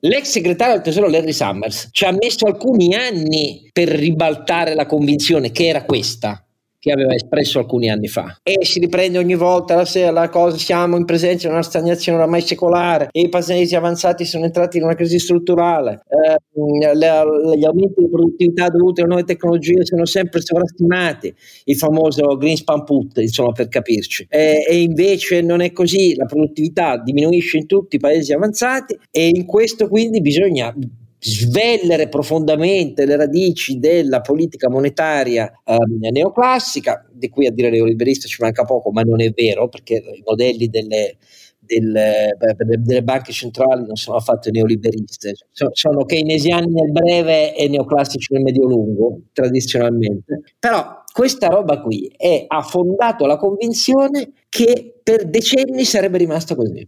[0.05, 5.51] L'ex segretario del tesoro Larry Summers ci ha messo alcuni anni per ribaltare la convinzione
[5.51, 6.42] che era questa
[6.83, 8.39] che aveva espresso alcuni anni fa.
[8.43, 12.17] E si riprende ogni volta la sera la cosa siamo in presenza di una stagnazione
[12.17, 16.01] oramai secolare e i paesi avanzati sono entrati in una crisi strutturale.
[16.09, 22.35] Eh, le, gli aumenti di produttività dovuti a nuove tecnologie sono sempre sovrastimati il famoso
[22.35, 24.27] green span put insomma per capirci.
[24.27, 29.29] E, e invece non è così la produttività diminuisce in tutti i paesi avanzati e
[29.29, 30.75] in questo quindi bisogna
[31.23, 35.77] svellere profondamente le radici della politica monetaria eh,
[36.11, 40.21] neoclassica, di cui a dire neoliberista ci manca poco, ma non è vero perché i
[40.25, 41.15] modelli delle,
[41.59, 42.35] delle,
[42.77, 48.43] delle banche centrali non sono affatto neoliberiste, sono, sono keynesiani nel breve e neoclassici nel
[48.43, 50.41] medio-lungo, tradizionalmente.
[50.59, 56.85] Però questa roba qui è, ha fondato la convinzione che per decenni sarebbe rimasta così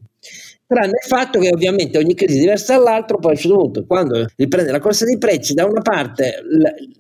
[0.68, 4.26] tranne il fatto che ovviamente ogni crisi diversa dall'altro, poi a un certo punto quando
[4.36, 6.42] riprende la corsa dei prezzi, da una parte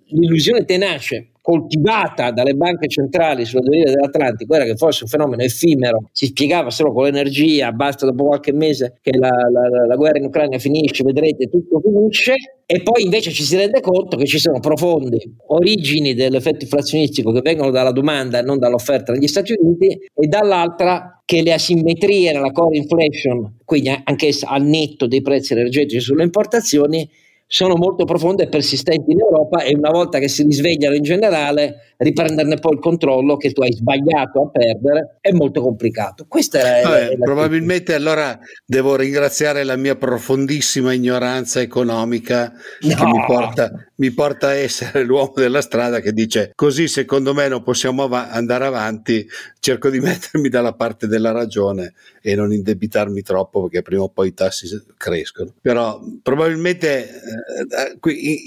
[0.07, 6.09] l'illusione tenace coltivata dalle banche centrali sulla deriva dell'Atlantico era che fosse un fenomeno effimero,
[6.11, 10.25] si spiegava solo con l'energia, basta dopo qualche mese che la, la, la guerra in
[10.25, 12.33] Ucraina finisce, vedrete tutto finisce,
[12.65, 17.41] e poi invece ci si rende conto che ci sono profonde origini dell'effetto inflazionistico che
[17.41, 22.51] vengono dalla domanda e non dall'offerta negli Stati Uniti e dall'altra che le asimmetrie nella
[22.51, 27.07] core inflation, quindi anche al netto dei prezzi energetici sulle importazioni,
[27.47, 31.95] sono molto profonde e persistenti in Europa e una volta che si risvegliano in generale
[31.97, 36.25] riprenderne poi il controllo che tu hai sbagliato a perdere è molto complicato.
[36.27, 38.12] Questa è, Vabbè, è probabilmente critica.
[38.12, 42.95] allora devo ringraziare la mia profondissima ignoranza economica no.
[42.95, 47.47] che mi porta, mi porta, a essere l'uomo della strada che dice così secondo me
[47.47, 49.25] non possiamo av- andare avanti,
[49.60, 54.29] cerco di mettermi dalla parte della ragione e non indebitarmi troppo perché prima o poi
[54.29, 55.53] i tassi crescono.
[55.62, 57.34] Però probabilmente eh,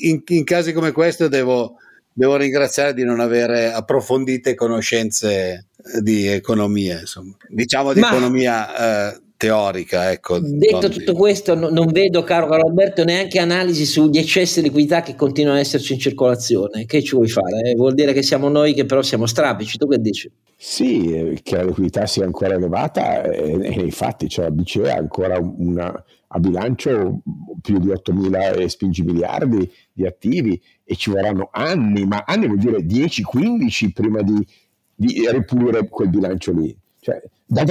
[0.03, 1.77] in, in, casi come questo devo,
[2.13, 5.67] devo, ringraziare di non avere approfondite conoscenze
[6.01, 7.37] di economia, insomma.
[7.49, 8.11] diciamo di Ma...
[8.11, 9.13] economia.
[9.13, 10.11] Eh, teorica.
[10.11, 11.17] Ecco, Detto tutto di...
[11.17, 15.57] questo, no, non vedo, caro Carlo Alberto, neanche analisi sugli eccessi di liquidità che continuano
[15.57, 16.85] ad esserci in circolazione.
[16.85, 17.71] Che ci vuoi fare?
[17.71, 19.79] Eh, vuol dire che siamo noi che però siamo strabici.
[19.79, 20.31] Tu che dici?
[20.55, 24.97] Sì, eh, che la liquidità sia ancora elevata e, e infatti cioè, la BCE ha
[24.97, 27.23] ancora una, a bilancio
[27.61, 32.47] più di 8 mila e spingi miliardi di attivi e ci vorranno anni, ma anni
[32.47, 34.47] vuol dire 10-15 prima di,
[34.95, 36.77] di ripulire quel bilancio lì.
[37.01, 37.65] Cioè, da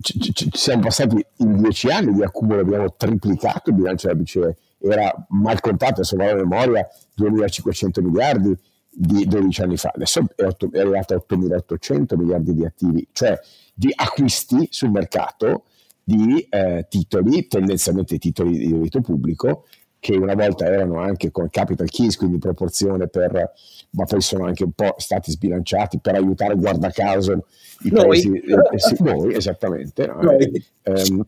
[0.00, 5.26] ci, siamo passati in 10 anni di accumulo, abbiamo triplicato il bilancio della BCE, era
[5.30, 6.86] mal contato, se non la memoria,
[7.18, 8.56] 2.500 miliardi
[8.88, 13.38] di 12 anni fa, adesso è, 8, è arrivato a 8.800 miliardi di attivi, cioè
[13.74, 15.64] di acquisti sul mercato
[16.02, 19.64] di eh, titoli, tendenzialmente titoli di diritto pubblico,
[20.00, 23.52] che una volta erano anche con capital keys, quindi in proporzione per,
[23.90, 27.46] ma poi sono anche un po' stati sbilanciati per aiutare, guarda caso,
[27.82, 28.06] i noi.
[28.06, 30.20] paesi, eh, sì, noi esattamente, no?
[30.22, 30.64] noi.
[30.82, 31.26] Ehm,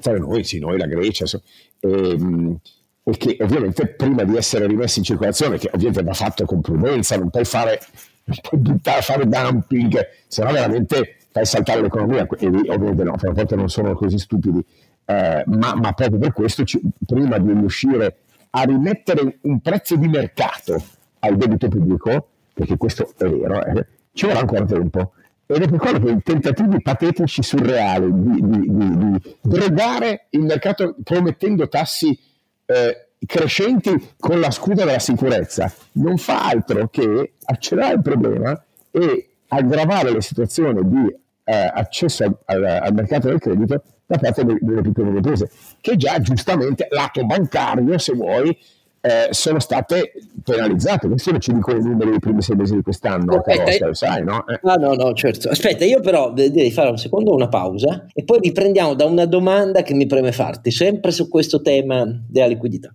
[0.00, 1.42] tra noi, sì, noi, la Grecia, so,
[1.80, 2.58] ehm,
[3.04, 7.16] e che ovviamente prima di essere rimessi in circolazione, che ovviamente va fatto con prudenza,
[7.16, 7.80] non puoi fare,
[8.24, 13.32] non puoi buttare, fare dumping, se no veramente fai saltare l'economia, e ovviamente no, a
[13.32, 14.64] volte non sono così stupidi,
[15.04, 18.18] eh, ma, ma, proprio per questo ci, prima di riuscire
[18.50, 20.82] a rimettere un prezzo di mercato
[21.20, 25.12] al debito pubblico, perché questo è vero, eh, ci vorrà ancora tempo.
[25.46, 30.42] Ed è per quello che i tentativi patetici surreali di, di, di, di drogare il
[30.42, 32.18] mercato promettendo tassi
[32.66, 39.27] eh, crescenti con la scusa della sicurezza non fa altro che accelerare il problema e
[39.48, 44.58] aggravare la situazione di eh, accesso al, al, al, mercato del credito da parte delle,
[44.60, 48.56] delle piccole imprese, che già giustamente lato bancario, se vuoi,
[49.00, 51.08] eh, sono state penalizzate.
[51.08, 54.46] Questo ci dicono i numeri dei primi sei mesi di quest'anno, Aspetta, Oscar, sai, no?
[54.46, 54.60] Eh.
[54.62, 55.48] Ah, no, no, certo.
[55.48, 59.82] Aspetta, io però devi fare un secondo una pausa e poi riprendiamo da una domanda
[59.82, 62.94] che mi preme farti, sempre su questo tema della liquidità.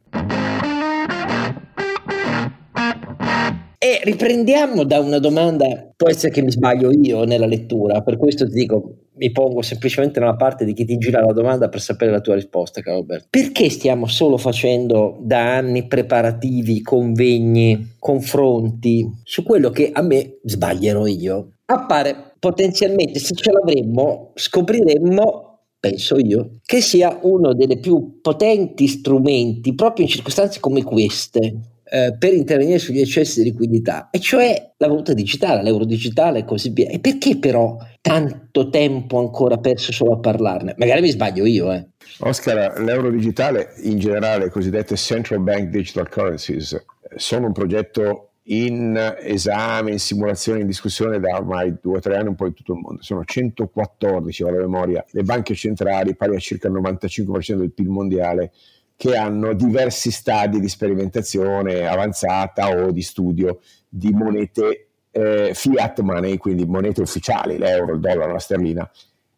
[4.02, 8.54] Riprendiamo da una domanda, può essere che mi sbaglio io nella lettura, per questo ti
[8.54, 12.22] dico, mi pongo semplicemente nella parte di chi ti gira la domanda per sapere la
[12.22, 13.28] tua risposta, caro Alberto.
[13.30, 21.06] Perché stiamo solo facendo da anni preparativi, convegni, confronti su quello che a me sbaglierò
[21.06, 21.54] io?
[21.66, 25.54] Appare potenzialmente, se ce l'avremmo, scopriremmo
[25.84, 32.16] penso io, che sia uno dei più potenti strumenti proprio in circostanze come queste, eh,
[32.18, 36.72] per intervenire sugli eccessi di liquidità, e cioè la valuta digitale, l'euro digitale e così
[36.72, 36.90] via.
[36.90, 40.74] E perché però tanto tempo ancora perso solo a parlarne?
[40.78, 41.86] Magari mi sbaglio io, eh.
[42.22, 46.84] Oscar, l'euro digitale in generale, cosiddette central bank digital currencies,
[47.16, 52.30] sono un progetto in esame, in simulazione, in discussione da ormai due o tre anni
[52.30, 53.04] un po' in tutto il mondo.
[53.04, 57.88] Sono 114, ho la memoria, le banche centrali, pari a circa il 95% del PIL
[57.88, 58.52] mondiale,
[58.96, 63.60] che hanno diversi stadi di sperimentazione avanzata o di studio
[63.90, 68.90] di monete eh, fiat money, quindi monete ufficiali, l'euro, il dollaro, la sterlina,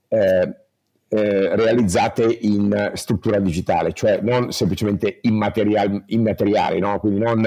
[0.08, 0.56] eh,
[1.08, 7.00] eh, realizzate in struttura digitale, cioè non semplicemente immateriali, immateriali no?
[7.00, 7.42] quindi non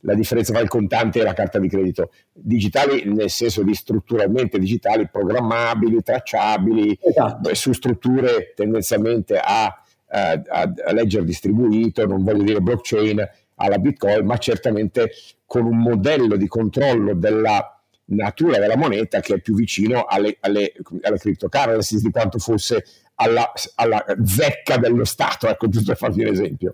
[0.00, 4.58] la differenza tra il contante e la carta di credito, digitali nel senso di strutturalmente
[4.58, 7.54] digitali, programmabili, tracciabili, esatto.
[7.54, 9.80] su strutture tendenzialmente a
[10.16, 15.10] a, a ledger distribuito, non voglio dire blockchain alla Bitcoin, ma certamente
[15.44, 17.70] con un modello di controllo della
[18.08, 22.84] natura della moneta che è più vicino alle, alle, alle cryptocurrency di quanto fosse
[23.16, 26.72] alla, alla, zecca dello Stato, ecco, giusto per farvi un esempio.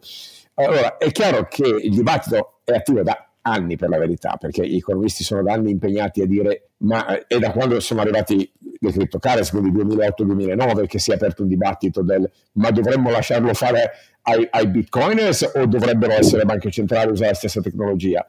[0.54, 4.76] Allora, è chiaro che il dibattito è attivo da anni per la verità, perché gli
[4.76, 8.50] economisti sono da anni impegnati a dire, ma è da quando sono arrivati
[8.82, 13.92] le criptocurrency, quindi 2008-2009, che si è aperto un dibattito del ma dovremmo lasciarlo fare
[14.22, 18.26] ai, ai bitcoiners o dovrebbero essere banche centrali a usare la stessa tecnologia?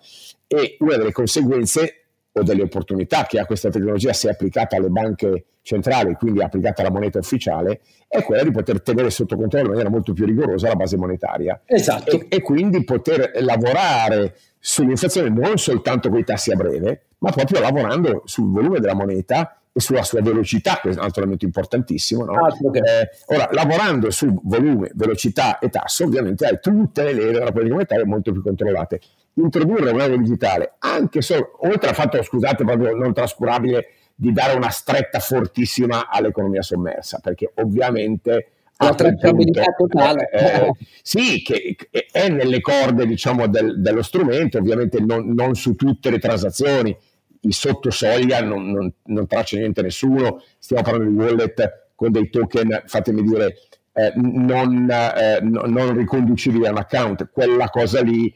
[0.47, 5.45] E una delle conseguenze o delle opportunità che ha questa tecnologia se applicata alle banche
[5.61, 9.89] centrali, quindi applicata alla moneta ufficiale, è quella di poter tenere sotto controllo in maniera
[9.89, 11.61] molto più rigorosa la base monetaria.
[11.65, 12.11] Esatto.
[12.11, 17.61] E, e quindi poter lavorare sull'inflazione non soltanto con i tassi a breve, ma proprio
[17.61, 22.25] lavorando sul volume della moneta sulla sua velocità, questo è un altro elemento importantissimo.
[22.25, 22.33] No?
[22.33, 22.81] Ah, okay.
[22.81, 27.73] eh, ora, lavorando su volume, velocità e tasso, ovviamente hai tutte le leve della politica
[27.73, 28.99] monetaria molto più controllate
[29.35, 34.55] introdurre un euro digitale, anche solo, oltre al fatto, scusate, proprio non trascurabile, di dare
[34.55, 40.29] una stretta fortissima all'economia sommersa, perché ovviamente la tracciabilità totale.
[40.29, 40.71] Eh,
[41.01, 46.11] sì, che, che, è nelle corde diciamo, del, dello strumento, ovviamente non, non, su tutte
[46.11, 46.95] le transazioni,
[47.43, 52.83] i sottosoglia non, non, non, traccia niente nessuno, stiamo parlando di wallet con dei token,
[52.85, 53.55] fatemi dire,
[53.93, 58.33] eh, non, eh, non riconducibili a un account, quella cosa lì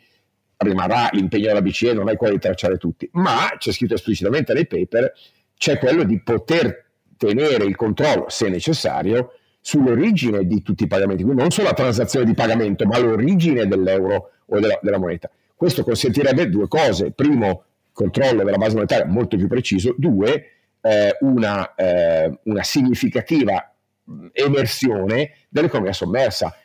[0.57, 4.67] rimarrà l'impegno della BCE, non è quello di tracciare tutti, ma c'è scritto esplicitamente nei
[4.67, 5.13] paper,
[5.57, 6.85] c'è quello di poter
[7.17, 12.25] tenere il controllo, se necessario, sull'origine di tutti i pagamenti, quindi non solo la transazione
[12.25, 15.29] di pagamento, ma l'origine dell'euro o della, della moneta.
[15.55, 17.11] Questo consentirebbe due cose.
[17.11, 17.63] Primo,
[17.97, 19.95] controllo della base monetaria molto più preciso.
[19.97, 23.73] Due, eh, una, eh, una significativa
[24.33, 26.55] emersione dell'economia sommersa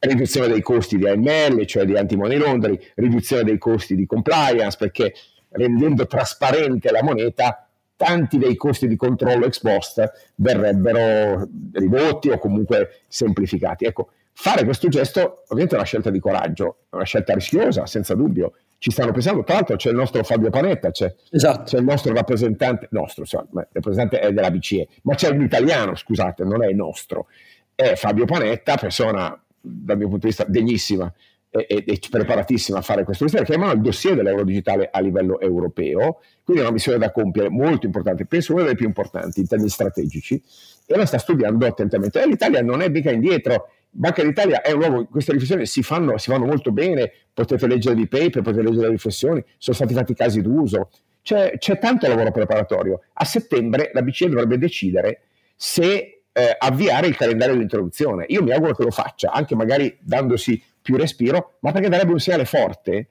[0.00, 5.12] riduzione dei costi di AML, cioè di anti-money laundering, riduzione dei costi di compliance, perché
[5.50, 13.02] rendendo trasparente la moneta, tanti dei costi di controllo ex post verrebbero ridotti o comunque
[13.08, 13.84] semplificati.
[13.84, 14.10] Ecco,
[14.40, 18.54] fare questo gesto ovviamente è una scelta di coraggio, è una scelta rischiosa, senza dubbio.
[18.78, 21.64] Ci stanno pensando, tra l'altro c'è il nostro Fabio Panetta, c'è, esatto.
[21.64, 25.96] c'è il nostro rappresentante, nostro, insomma, il rappresentante è della BCE, ma c'è un italiano,
[25.96, 27.26] scusate, non è il nostro,
[27.74, 31.12] è Fabio Panetta, persona dal mio punto di vista degnissima
[31.50, 35.00] e, e, e preparatissima a fare questo mestiere, che è il dossier dell'euro digitale a
[35.00, 39.40] livello europeo, quindi è una missione da compiere molto importante, penso una delle più importanti
[39.40, 40.40] in termini strategici,
[40.86, 42.22] e la sta studiando attentamente.
[42.22, 46.18] E l'Italia non è mica indietro, Banca d'Italia è un luogo, queste riflessioni si fanno,
[46.18, 50.14] si fanno molto bene, potete leggere i paper, potete leggere le riflessioni, sono stati fatti
[50.14, 50.90] casi d'uso,
[51.22, 53.00] c'è, c'è tanto lavoro preparatorio.
[53.14, 55.22] A settembre la BCE dovrebbe decidere
[55.56, 58.24] se eh, avviare il calendario di introduzione.
[58.28, 62.20] Io mi auguro che lo faccia, anche magari dandosi più respiro, ma perché darebbe un
[62.20, 63.08] segnale forte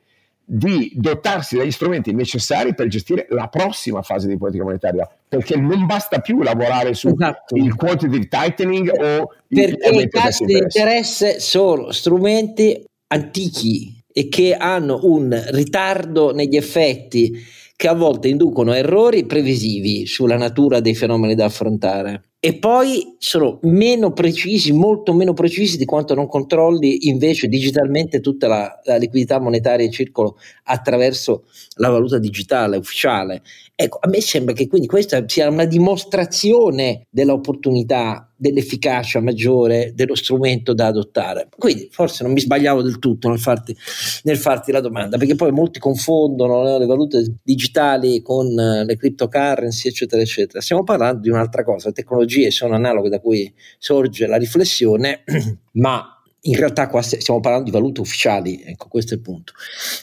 [0.50, 5.86] di dotarsi degli strumenti necessari per gestire la prossima fase di politica monetaria, perché non
[5.86, 7.56] basta più lavorare su esatto.
[7.76, 15.38] quantitative tightening o perché i tassi di interesse sono strumenti antichi e che hanno un
[15.50, 17.44] ritardo negli effetti
[17.76, 23.58] che a volte inducono errori previsivi sulla natura dei fenomeni da affrontare e poi sono
[23.64, 29.40] meno precisi, molto meno precisi di quanto non controlli invece digitalmente tutta la, la, liquidità
[29.40, 31.46] monetaria in circolo attraverso
[31.78, 33.42] la valuta digitale ufficiale.
[33.74, 40.74] Ecco, a me sembra che quindi questa sia una dimostrazione dell'opportunità, dell'efficacia maggiore dello strumento
[40.74, 41.50] da adottare.
[41.58, 43.76] Quindi forse non mi sbagliavo del tutto nel farti,
[44.24, 48.96] nel farti la domanda, perché poi molti confondono no, le valute digitali con uh, le
[48.96, 50.62] cryptocurrency, eccetera, eccetera.
[50.62, 55.24] Stiamo parlando di un'altra cosa, tecnologie sono analoghe da cui sorge la riflessione,
[55.74, 56.12] ma
[56.42, 59.54] in realtà qua stiamo parlando di valute ufficiali, ecco questo è il punto.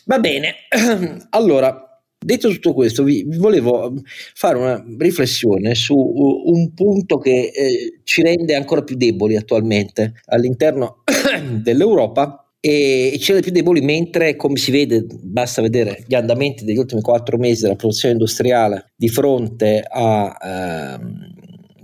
[0.04, 0.54] Va bene,
[1.30, 1.93] allora
[2.24, 4.00] Detto tutto questo, vi, volevo um,
[4.32, 11.02] fare una riflessione su un punto che eh, ci rende ancora più deboli attualmente all'interno
[11.62, 16.78] dell'Europa e ci rende più deboli mentre, come si vede, basta vedere gli andamenti degli
[16.78, 20.34] ultimi quattro mesi della produzione industriale di fronte a...
[20.42, 21.32] Ehm,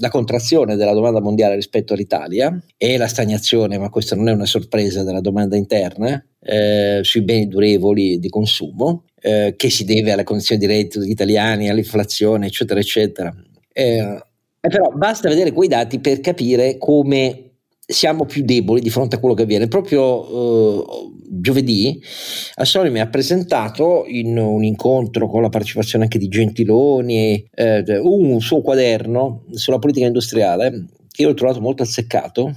[0.08, 5.04] contrazione della domanda mondiale rispetto all'Italia e la stagnazione, ma questa non è una sorpresa
[5.04, 10.60] della domanda interna, eh, sui beni durevoli di consumo eh, che si deve alle condizioni
[10.60, 13.34] di reddito degli italiani, all'inflazione, eccetera, eccetera.
[13.72, 14.22] Eh,
[14.60, 17.50] però basta vedere quei dati per capire come
[17.86, 19.68] siamo più deboli di fronte a quello che avviene.
[19.68, 22.00] Proprio eh, giovedì
[22.56, 28.40] Assoli mi ha presentato in un incontro con la partecipazione anche di Gentiloni eh, un
[28.40, 32.56] suo quaderno sulla politica industriale che io ho trovato molto azzeccato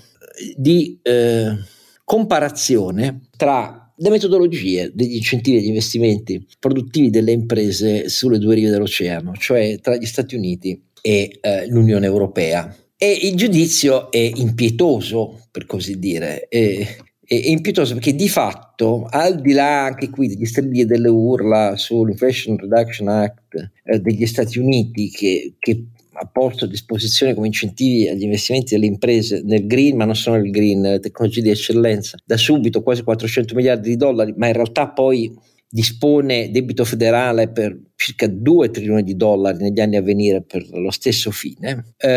[0.55, 1.55] di eh,
[2.03, 9.33] comparazione tra le metodologie degli incentivi agli investimenti produttivi delle imprese sulle due rive dell'oceano,
[9.35, 12.75] cioè tra gli Stati Uniti e eh, l'Unione Europea.
[12.97, 19.41] E il giudizio è impietoso, per così dire, è, è, impietoso perché di fatto, al
[19.41, 24.57] di là anche qui degli strilli e delle urla sull'Inflation Reduction Act eh, degli Stati
[24.57, 29.95] Uniti che, che ha posto a disposizione come incentivi agli investimenti delle imprese nel green,
[29.97, 33.95] ma non solo nel green, nelle tecnologie di eccellenza, da subito quasi 400 miliardi di
[33.95, 35.33] dollari, ma in realtà poi
[35.69, 40.91] dispone debito federale per circa 2 trilioni di dollari negli anni a venire per lo
[40.91, 41.93] stesso fine.
[41.97, 42.11] Eh,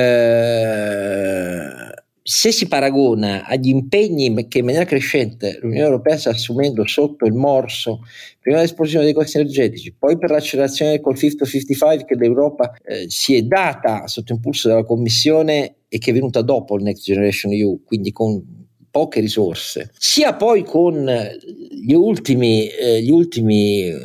[2.28, 7.34] se si paragona agli impegni che in maniera crescente l'Unione Europea sta assumendo sotto il
[7.34, 8.00] morso,
[8.40, 13.42] prima dell'esplosione dei costi energetici, poi per l'accelerazione col 50-55 che l'Europa eh, si è
[13.42, 18.10] data sotto impulso della Commissione e che è venuta dopo il Next Generation EU, quindi
[18.10, 18.42] con
[18.90, 21.08] poche risorse, sia poi con
[21.70, 24.00] gli ultimi, eh, gli ultimi eh,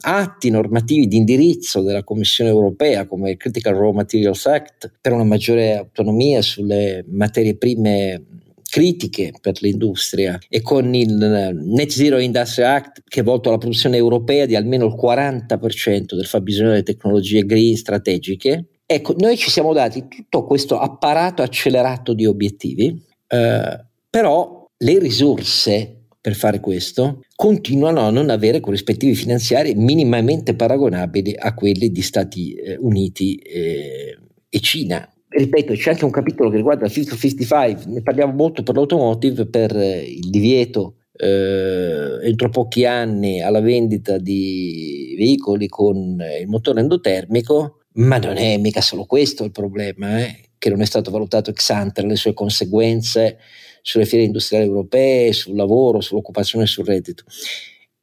[0.00, 5.24] atti normativi di indirizzo della Commissione europea come il Critical Raw Materials Act per una
[5.24, 8.24] maggiore autonomia sulle materie prime
[8.70, 13.96] critiche per l'industria e con il Net Zero Industrial Act che è volto alla produzione
[13.96, 18.66] europea di almeno il 40% del fabbisogno delle tecnologie green strategiche.
[18.86, 25.99] Ecco, noi ci siamo dati tutto questo apparato accelerato di obiettivi eh, però le risorse
[26.20, 32.52] per fare questo continuano a non avere corrispettivi finanziari minimamente paragonabili a quelli di Stati
[32.52, 34.18] eh, Uniti eh,
[34.48, 35.08] e Cina.
[35.28, 39.46] Ripeto, c'è anche un capitolo che riguarda il Fit 55, ne parliamo molto per l'automotive,
[39.46, 46.80] per eh, il divieto eh, entro pochi anni alla vendita di veicoli con il motore
[46.80, 51.50] endotermico, ma non è mica solo questo il problema, eh, che non è stato valutato
[51.50, 53.38] ex ante le sue conseguenze
[53.82, 57.24] sulle fiere industriali europee, sul lavoro, sull'occupazione e sul reddito.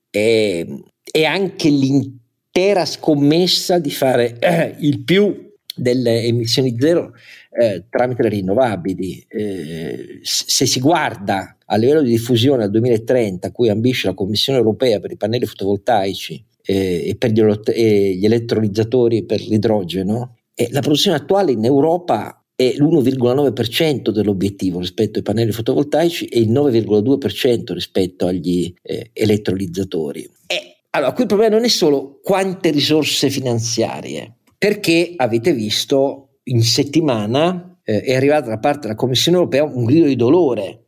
[0.09, 7.13] E, e anche l'intera scommessa di fare eh, il più delle emissioni zero
[7.59, 9.25] eh, tramite le rinnovabili.
[9.27, 14.59] Eh, se si guarda a livello di diffusione al 2030, a cui ambisce la Commissione
[14.59, 20.81] europea per i pannelli fotovoltaici eh, e per gli, gli elettrolizzatori per l'idrogeno, eh, la
[20.81, 28.25] produzione attuale in Europa è l'1,9% dell'obiettivo rispetto ai pannelli fotovoltaici e il 9,2% rispetto
[28.25, 30.27] agli eh, elettrolizzatori.
[30.47, 36.63] E allora, qui il problema non è solo quante risorse finanziarie, perché avete visto in
[36.63, 40.85] settimana eh, è arrivata da parte della Commissione europea un grido di dolore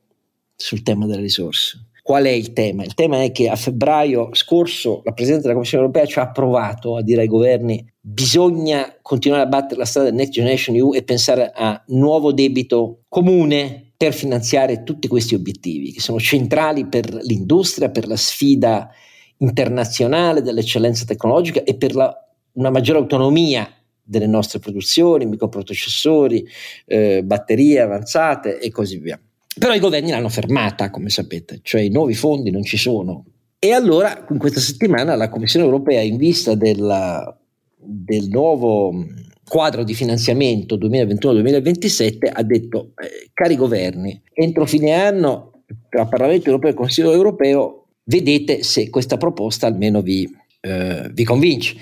[0.55, 1.88] sul tema delle risorse.
[2.09, 2.83] Qual è il tema?
[2.83, 6.97] Il tema è che a febbraio scorso la Presidente della Commissione europea ci ha approvato
[6.97, 11.03] a dire ai governi bisogna continuare a battere la strada del Next Generation EU e
[11.03, 17.91] pensare a nuovo debito comune per finanziare tutti questi obiettivi che sono centrali per l'industria,
[17.91, 18.89] per la sfida
[19.37, 22.11] internazionale dell'eccellenza tecnologica e per la,
[22.53, 26.43] una maggiore autonomia delle nostre produzioni, microprocessori,
[26.87, 29.21] eh, batterie avanzate e così via.
[29.57, 33.25] Però i governi l'hanno fermata, come sapete, cioè i nuovi fondi non ci sono.
[33.59, 37.37] E allora in questa settimana la Commissione europea, in vista della,
[37.75, 39.05] del nuovo
[39.49, 46.71] quadro di finanziamento 2021-2027, ha detto, eh, cari governi, entro fine anno tra Parlamento europeo
[46.71, 50.29] e Consiglio europeo vedete se questa proposta almeno vi,
[50.61, 51.75] eh, vi convince.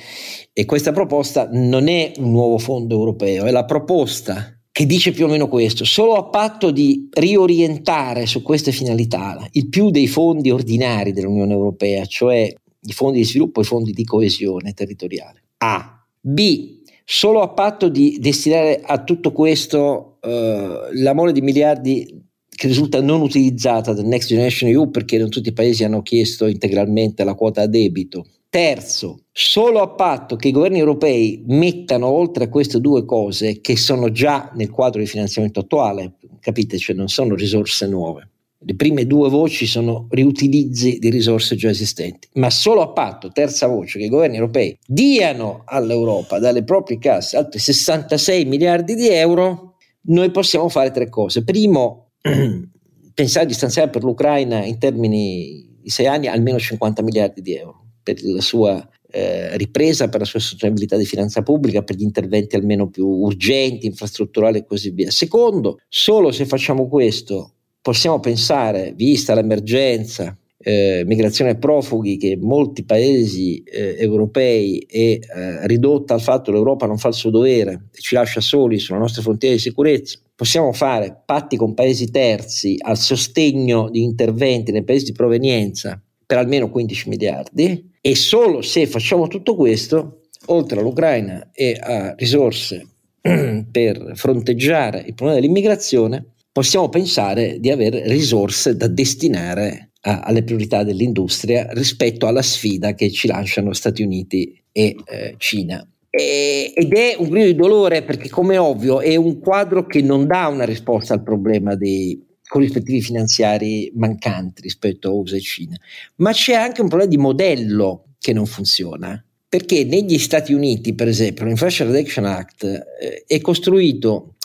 [0.53, 5.25] E questa proposta non è un nuovo fondo europeo, è la proposta che dice più
[5.25, 10.51] o meno questo, solo a patto di riorientare su queste finalità il più dei fondi
[10.51, 12.47] ordinari dell'Unione Europea, cioè
[12.82, 15.45] i fondi di sviluppo e i fondi di coesione territoriale.
[15.57, 16.05] A.
[16.21, 16.82] B.
[17.03, 23.21] Solo a patto di destinare a tutto questo eh, l'amore di miliardi che risulta non
[23.21, 27.63] utilizzata dal Next Generation EU perché non tutti i paesi hanno chiesto integralmente la quota
[27.63, 33.03] a debito Terzo, solo a patto che i governi europei mettano oltre a queste due
[33.03, 38.29] cose che sono già nel quadro di finanziamento attuale, capite, cioè non sono risorse nuove.
[38.59, 43.67] Le prime due voci sono riutilizzi di risorse già esistenti, ma solo a patto, terza
[43.67, 49.75] voce, che i governi europei diano all'Europa dalle proprie casse altri 66 miliardi di euro,
[50.03, 51.43] noi possiamo fare tre cose.
[51.43, 52.11] Primo,
[53.13, 57.86] pensare di stanziare per l'Ucraina in termini di sei anni almeno 50 miliardi di euro
[58.14, 62.55] per la sua eh, ripresa, per la sua sostenibilità di finanza pubblica, per gli interventi
[62.55, 65.12] almeno più urgenti, infrastrutturali e così via.
[65.12, 73.64] Secondo, solo se facciamo questo possiamo pensare, vista l'emergenza, eh, migrazione profughi che molti paesi
[73.64, 75.20] eh, europei è eh,
[75.68, 78.97] ridotta al fatto che l'Europa non fa il suo dovere e ci lascia soli sulla
[78.97, 84.84] nostra frontiera di sicurezza, possiamo fare patti con paesi terzi al sostegno di interventi nei
[84.84, 91.49] paesi di provenienza per almeno 15 miliardi e solo se facciamo tutto questo, oltre all'Ucraina
[91.53, 92.87] e a risorse
[93.71, 100.83] per fronteggiare il problema dell'immigrazione, possiamo pensare di avere risorse da destinare a, alle priorità
[100.83, 105.85] dell'industria rispetto alla sfida che ci lanciano Stati Uniti e eh, Cina.
[106.09, 110.25] E, ed è un grido di dolore perché, come ovvio, è un quadro che non
[110.25, 115.75] dà una risposta al problema dei corrispettivi finanziari mancanti rispetto a USA e Cina,
[116.17, 119.21] ma c'è anche un problema di modello che non funziona.
[119.49, 124.35] Perché negli Stati Uniti, per esempio, l'Inflation Reduction Act eh, è costruito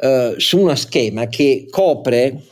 [0.00, 2.42] eh, su uno schema che copre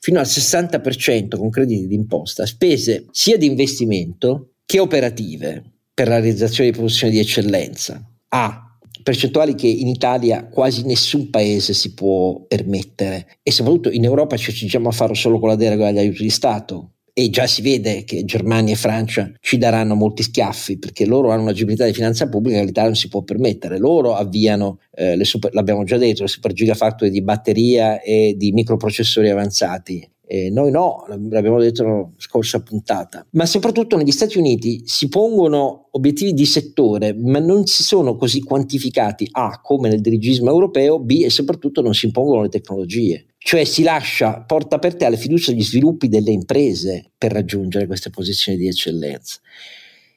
[0.00, 5.62] fino al 60% con crediti d'imposta spese sia di investimento che operative
[5.94, 8.02] per la realizzazione di produzioni di eccellenza.
[8.30, 8.71] A
[9.02, 13.38] percentuali che in Italia quasi nessun paese si può permettere.
[13.42, 16.30] E soprattutto in Europa ci accingiamo a farlo solo con la deroga agli aiuti di
[16.30, 16.92] Stato.
[17.14, 21.42] E già si vede che Germania e Francia ci daranno molti schiaffi perché loro hanno
[21.42, 23.78] un'agibilità di finanza pubblica che l'Italia non si può permettere.
[23.78, 29.28] Loro avviano, eh, super, l'abbiamo già detto, le super gigafactory di batteria e di microprocessori
[29.28, 35.08] avanzati eh, noi no, l'abbiamo detto la scorsa puntata, ma soprattutto negli Stati Uniti si
[35.08, 41.00] pongono obiettivi di settore, ma non si sono così quantificati A come nel dirigismo europeo,
[41.00, 43.26] B e soprattutto non si impongono le tecnologie.
[43.36, 48.56] Cioè si lascia porta aperta alle fiducia degli sviluppi delle imprese per raggiungere queste posizioni
[48.56, 49.40] di eccellenza.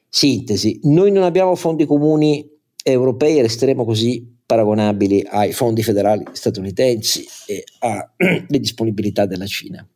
[0.08, 2.48] Sintesi, noi non abbiamo fondi comuni
[2.82, 9.86] europei e resteremo così paragonabili ai fondi federali statunitensi e alle disponibilità della Cina.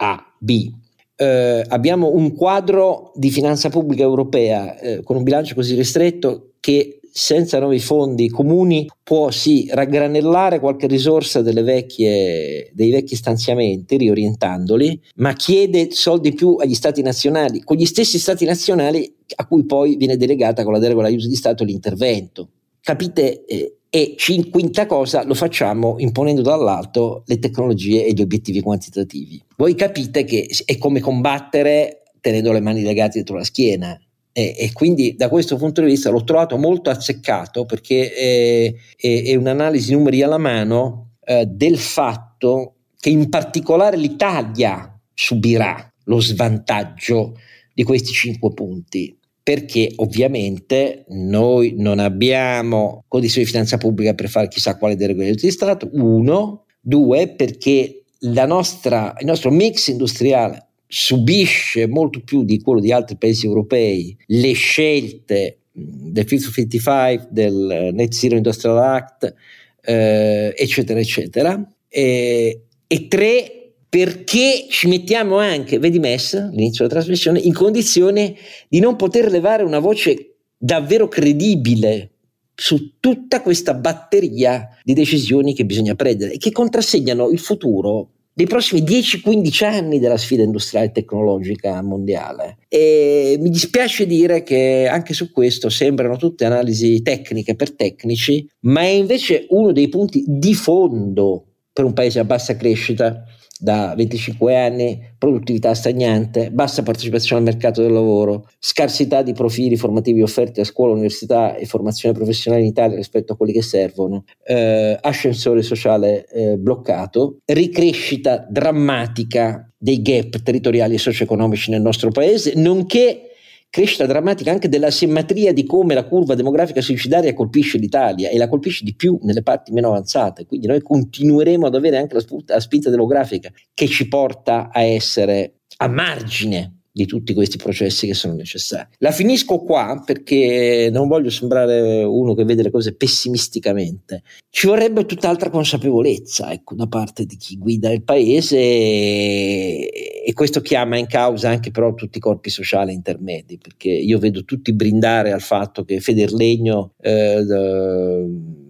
[0.00, 0.70] A, B.
[1.16, 6.98] Eh, abbiamo un quadro di finanza pubblica europea eh, con un bilancio così ristretto che
[7.10, 15.32] senza nuovi fondi comuni può sì raggranellare qualche risorsa vecchie, dei vecchi stanziamenti riorientandoli, ma
[15.32, 20.16] chiede soldi più agli stati nazionali, con gli stessi stati nazionali a cui poi viene
[20.16, 22.50] delegata con la deroga all'aiuto di Stato l'intervento.
[22.88, 24.16] Capite eh, e
[24.50, 29.44] quinta cosa lo facciamo imponendo dall'alto le tecnologie e gli obiettivi quantitativi.
[29.58, 34.00] Voi capite che è come combattere tenendo le mani legate dietro la schiena.
[34.32, 39.22] E, e quindi da questo punto di vista l'ho trovato molto azzeccato perché è, è,
[39.22, 47.34] è un'analisi numeri alla mano eh, del fatto che in particolare l'Italia subirà lo svantaggio
[47.74, 49.17] di questi cinque punti
[49.48, 55.50] perché ovviamente noi non abbiamo condizioni di finanza pubblica per fare chissà quale deregolazione di
[55.50, 58.02] Stato, uno, due, perché
[58.46, 64.52] nostra, il nostro mix industriale subisce molto più di quello di altri paesi europei le
[64.52, 69.34] scelte del Fit for 55, del Net Zero Industrial Act,
[69.80, 71.72] eh, eccetera, eccetera.
[71.88, 73.57] E, e tre,
[73.88, 78.34] perché ci mettiamo anche, vedi Mess, all'inizio della trasmissione, in condizione
[78.68, 82.10] di non poter levare una voce davvero credibile
[82.54, 88.46] su tutta questa batteria di decisioni che bisogna prendere e che contrassegnano il futuro dei
[88.46, 92.58] prossimi 10-15 anni della sfida industriale e tecnologica mondiale.
[92.68, 98.82] E mi dispiace dire che anche su questo sembrano tutte analisi tecniche per tecnici, ma
[98.82, 103.24] è invece uno dei punti di fondo per un paese a bassa crescita
[103.58, 110.22] da 25 anni, produttività stagnante, bassa partecipazione al mercato del lavoro, scarsità di profili formativi
[110.22, 114.96] offerti a scuola, università e formazione professionale in Italia rispetto a quelli che servono, eh,
[115.00, 123.27] ascensore sociale eh, bloccato, ricrescita drammatica dei gap territoriali e socio-economici nel nostro paese, nonché
[123.70, 128.48] crescita drammatica anche della simmetria di come la curva demografica suicidaria colpisce l'Italia e la
[128.48, 130.46] colpisce di più nelle parti meno avanzate.
[130.46, 134.82] Quindi noi continueremo ad avere anche la, sp- la spinta demografica che ci porta a
[134.82, 138.88] essere a margine di tutti questi processi che sono necessari.
[138.98, 144.24] La finisco qua perché non voglio sembrare uno che vede le cose pessimisticamente.
[144.50, 150.96] Ci vorrebbe tutt'altra consapevolezza ecco, da parte di chi guida il paese e questo chiama
[150.96, 155.40] in causa anche però tutti i corpi sociali intermedi perché io vedo tutti brindare al
[155.40, 157.44] fatto che Federlegno eh,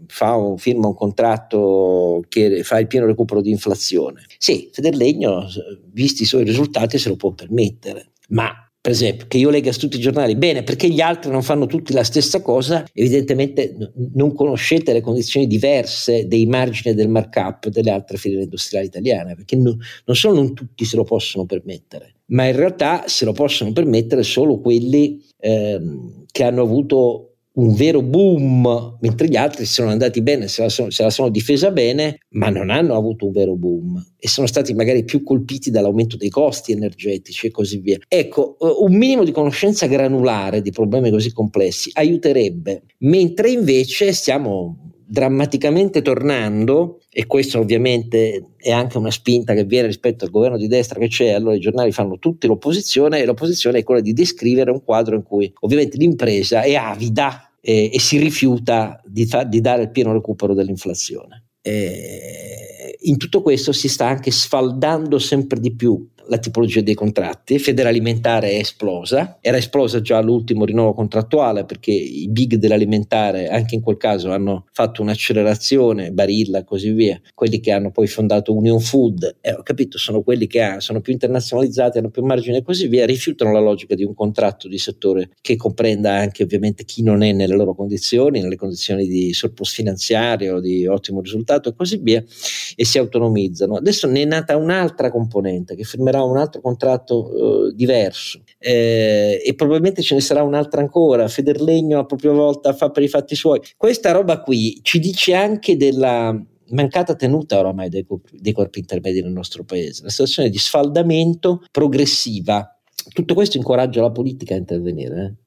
[0.06, 4.24] fa un, firma un contratto che fa il pieno recupero di inflazione.
[4.36, 5.46] Sì, Federlegno,
[5.92, 9.98] visti i suoi risultati, se lo può permettere ma per esempio, che io legga tutti
[9.98, 13.76] i giornali, bene, perché gli altri non fanno tutti la stessa cosa, evidentemente
[14.14, 19.56] non conoscete le condizioni diverse dei margini del markup delle altre filiere industriali italiane, perché
[19.56, 23.72] no, non solo non tutti se lo possono permettere, ma in realtà se lo possono
[23.72, 30.22] permettere solo quelli ehm, che hanno avuto un vero boom, mentre gli altri sono andati
[30.22, 33.54] bene, se la, sono, se la sono difesa bene, ma non hanno avuto un vero
[33.56, 37.98] boom e sono stati magari più colpiti dall'aumento dei costi energetici e così via.
[38.06, 44.86] Ecco, eh, un minimo di conoscenza granulare di problemi così complessi aiuterebbe, mentre invece stiamo
[45.10, 50.68] drammaticamente tornando, e questo ovviamente è anche una spinta che viene rispetto al governo di
[50.68, 54.70] destra che c'è, allora i giornali fanno tutti l'opposizione e l'opposizione è quella di descrivere
[54.70, 59.60] un quadro in cui ovviamente l'impresa è avida e, e si rifiuta di, fa, di,
[59.60, 61.46] dare il pieno recupero dell'inflazione.
[61.60, 67.58] E in tutto questo si sta anche sfaldando sempre di più la tipologia dei contratti.
[67.58, 73.80] Federalimentare è esplosa, era esplosa già l'ultimo rinnovo contrattuale perché i big dell'alimentare anche in
[73.80, 77.20] quel caso hanno fatto un'accelerazione, Barilla e così via.
[77.34, 81.00] Quelli che hanno poi fondato Union Food, eh, ho capito, sono quelli che ha, sono
[81.00, 84.78] più internazionalizzati, hanno più margine e così via, rifiutano la logica di un contratto di
[84.78, 89.72] settore che comprenda anche ovviamente chi non è nelle loro condizioni, nelle condizioni di surplus
[89.72, 92.22] finanziario, di ottimo risultato e così via,
[92.76, 93.76] e si autonomizzano.
[93.76, 99.40] Adesso ne è nata un'altra componente che firmerà sarà un altro contratto eh, diverso eh,
[99.44, 101.28] e probabilmente ce ne sarà un'altra ancora.
[101.28, 103.60] Federlegno a propria volta fa per i fatti suoi.
[103.76, 106.36] Questa roba qui ci dice anche della
[106.70, 112.72] mancata tenuta oramai dei, dei corpi intermedi nel nostro paese, una situazione di sfaldamento progressiva.
[113.12, 115.24] Tutto questo incoraggia la politica a intervenire.
[115.24, 115.46] Eh?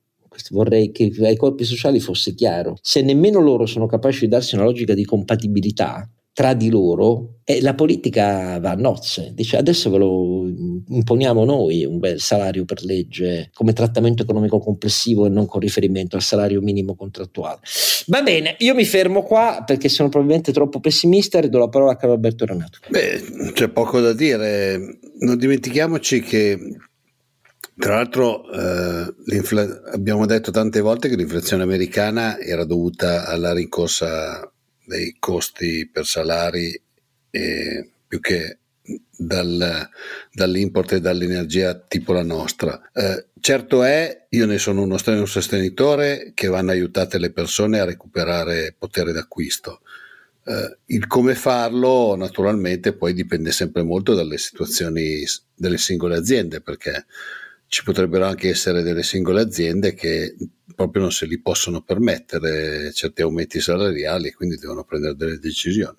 [0.52, 2.78] vorrei che ai corpi sociali fosse chiaro.
[2.82, 7.62] Se nemmeno loro sono capaci di darsi una logica di compatibilità, tra di loro e
[7.62, 10.46] la politica va a nozze, dice adesso ve lo
[10.88, 16.16] imponiamo noi un bel salario per legge come trattamento economico complessivo e non con riferimento
[16.16, 17.60] al salario minimo contrattuale.
[18.08, 21.92] Va bene, io mi fermo qua perché sono probabilmente troppo pessimista e do la parola
[21.92, 22.80] a Carlo Alberto Renato.
[22.88, 26.58] Beh, c'è poco da dire, non dimentichiamoci che
[27.78, 29.14] tra l'altro eh,
[29.92, 34.51] abbiamo detto tante volte che l'inflazione americana era dovuta alla rincorsa
[34.92, 36.80] dei costi per salari
[37.32, 38.58] eh, più che
[39.18, 39.90] dal,
[40.34, 42.90] dall'import e dall'energia tipo la nostra.
[42.94, 47.86] Eh, certo è, io ne sono uno un sostenitore, che vanno aiutate le persone a
[47.86, 49.82] recuperare potere d'acquisto.
[50.44, 55.24] Eh, il come farlo naturalmente poi dipende sempre molto dalle situazioni
[55.56, 57.06] delle singole aziende, perché
[57.72, 60.36] ci potrebbero anche essere delle singole aziende che
[60.76, 65.96] proprio non se li possono permettere certi aumenti salariali e quindi devono prendere delle decisioni.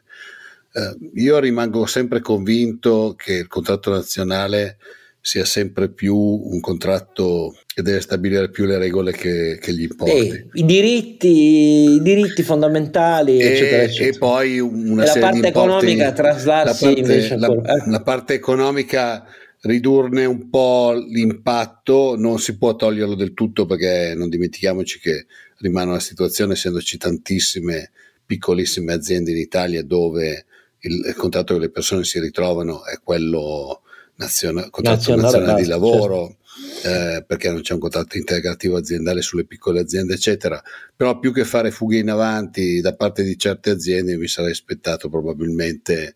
[0.75, 4.77] Eh, io rimango sempre convinto che il contratto nazionale
[5.19, 10.29] sia sempre più un contratto che deve stabilire più le regole che, che gli importi.
[10.29, 14.15] Eh, i, diritti, I diritti fondamentali, e, eccetera, eccetera.
[14.15, 17.91] E poi una e serie la parte di economica traslarsi la parte, invece la, eh.
[17.91, 19.25] la parte economica
[19.63, 25.27] ridurne un po' l'impatto, non si può toglierlo del tutto perché non dimentichiamoci che
[25.59, 27.91] rimane una situazione, essendoci tantissime
[28.25, 30.47] piccolissime aziende in Italia dove
[30.81, 33.83] il, contratto che le persone si ritrovano è quello
[34.17, 36.27] nazionale, contratto nazionale, nazionale di lavoro.
[36.27, 36.41] Certo.
[36.85, 40.63] Eh, perché non c'è un contratto integrativo aziendale sulle piccole aziende, eccetera.
[40.95, 45.09] Però più che fare fughe in avanti da parte di certe aziende, mi sarei aspettato
[45.09, 46.15] probabilmente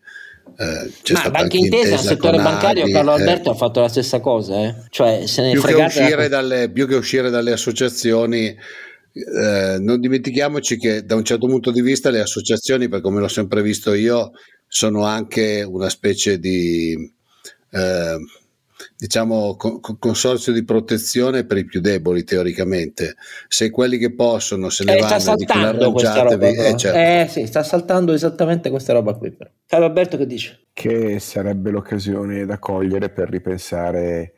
[0.55, 3.19] eh, Ma Banca Intesa nel settore bancario Adi, Carlo eh.
[3.19, 4.75] Alberto eh, ha fatto la stessa cosa, eh?
[4.89, 10.77] cioè se ne più, che uscire dalle, più che uscire dalle associazioni, eh, non dimentichiamoci
[10.77, 14.31] che da un certo punto di vista le associazioni, per come l'ho sempre visto io,
[14.67, 16.95] sono anche una specie di
[17.71, 18.17] eh,
[18.97, 23.15] diciamo, con, consorzio di protezione per i più deboli teoricamente.
[23.47, 26.45] Se quelli che possono se ne eh, vanno, dicono arrangiatevi.
[26.45, 26.97] Eh, certo.
[26.97, 29.31] eh sì, sta saltando esattamente questa roba qui.
[29.31, 29.49] Però.
[29.67, 30.67] Carlo Alberto che dice?
[30.73, 34.33] Che sarebbe l'occasione da cogliere per ripensare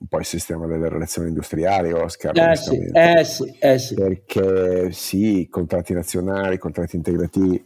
[0.00, 2.36] un po' il sistema delle relazioni industriali, Oscar.
[2.36, 3.94] Eh sì, eh sì, eh sì.
[3.94, 7.62] Perché sì, contratti nazionali, contratti integrativi,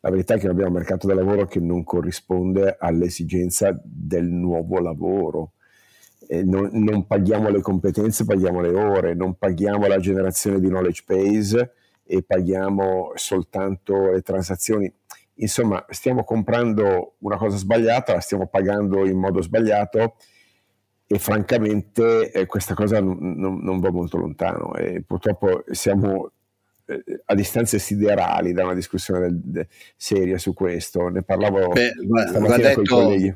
[0.00, 4.78] la verità è che abbiamo un mercato del lavoro che non corrisponde all'esigenza del nuovo
[4.80, 5.54] lavoro
[6.28, 11.72] non, non, paghiamo le competenze, paghiamo le ore, non paghiamo la generazione di knowledge base
[12.04, 14.92] e paghiamo soltanto le transazioni.
[15.40, 20.16] Insomma, stiamo comprando una cosa sbagliata, la stiamo pagando in modo sbagliato
[21.06, 26.32] e francamente eh, questa cosa non, non, non, va molto lontano e purtroppo siamo
[26.84, 31.08] eh, a distanze siderali da una discussione del, de, seria su questo.
[31.08, 31.92] Ne parlavo Beh,
[32.26, 33.32] stamattina con i colleghi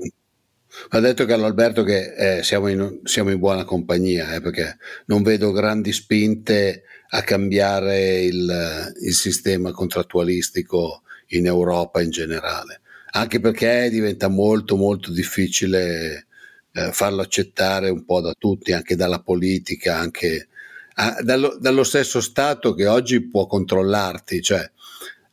[0.89, 5.23] ha detto Carlo Alberto che eh, siamo, in, siamo, in, buona compagnia eh, perché non
[5.23, 12.81] vedo grandi spinte a cambiare il, il, sistema contrattualistico in Europa in generale,
[13.12, 16.27] anche perché diventa molto molto difficile
[16.73, 20.49] eh, farlo accettare un po' da tutti, anche dalla politica, anche
[20.95, 24.41] a, dallo, dallo, stesso Stato che oggi può controllarti.
[24.41, 24.70] Cioè,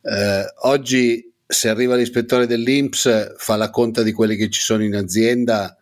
[0.02, 4.94] eh, oggi se arriva l'ispettore dell'Inps fa la conta di quelli che ci sono in
[4.94, 5.76] azienda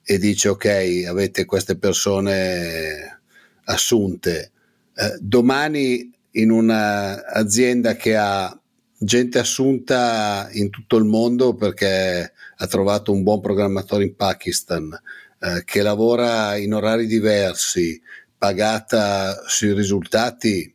[0.00, 3.20] e dice ok, avete queste persone
[3.64, 4.52] assunte.
[4.94, 8.56] Eh, domani in un'azienda che ha
[8.96, 14.96] gente assunta in tutto il mondo perché ha trovato un buon programmatore in Pakistan,
[15.40, 18.00] eh, che lavora in orari diversi,
[18.38, 20.72] pagata sui risultati,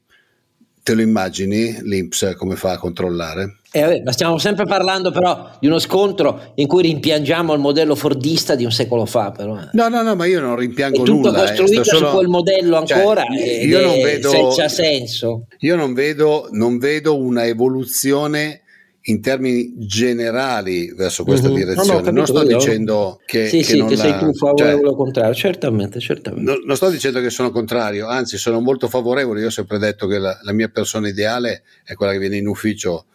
[0.84, 3.60] te lo immagini l'Inps come fa a controllare?
[3.76, 7.96] Eh, vabbè, ma stiamo sempre parlando però di uno scontro in cui rimpiangiamo il modello
[7.96, 9.32] fordista di un secolo fa.
[9.32, 9.58] Però.
[9.72, 11.46] No, no, no, ma io non rimpiango è tutto nulla.
[11.46, 12.10] È costruito eh, solo...
[12.10, 15.48] su quel modello cioè, ancora cioè, io non vedo, senza senso.
[15.62, 18.62] Io non vedo, non vedo una evoluzione
[19.06, 21.58] in termini generali verso questa mm-hmm.
[21.58, 22.00] direzione.
[22.00, 24.82] No, no, non sto dicendo che, sì, che sì, non che la, sei tu favorevole
[24.84, 26.52] cioè, o contrario, certamente, certamente.
[26.52, 29.42] Non, non, sto dicendo che sono contrario, anzi sono molto favorevole.
[29.42, 32.48] Io ho sempre detto che la, la mia persona ideale è quella che viene in
[32.48, 33.08] ufficio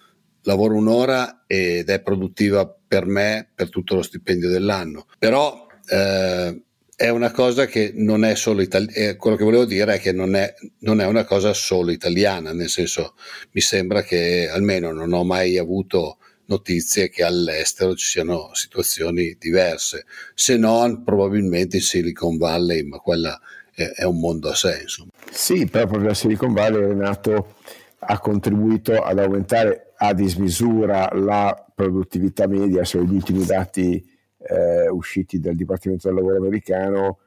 [0.49, 5.07] lavoro un'ora ed è produttiva per me per tutto lo stipendio dell'anno.
[5.19, 6.63] Però eh,
[6.97, 10.35] è una cosa che non è solo italiana, quello che volevo dire è che non
[10.35, 13.15] è, non è, una cosa solo italiana, nel senso
[13.53, 20.07] mi sembra che almeno non ho mai avuto notizie che all'estero ci siano situazioni diverse,
[20.35, 23.39] se no probabilmente in Silicon Valley, ma quella
[23.71, 24.81] è, è un mondo a sé.
[24.81, 25.11] Insomma.
[25.31, 27.57] Sì, però proprio a Silicon Valley Renato
[27.99, 34.05] ha contribuito ad aumentare a dismisura la produttività media, sono gli ultimi dati
[34.39, 37.19] eh, usciti dal Dipartimento del Lavoro americano,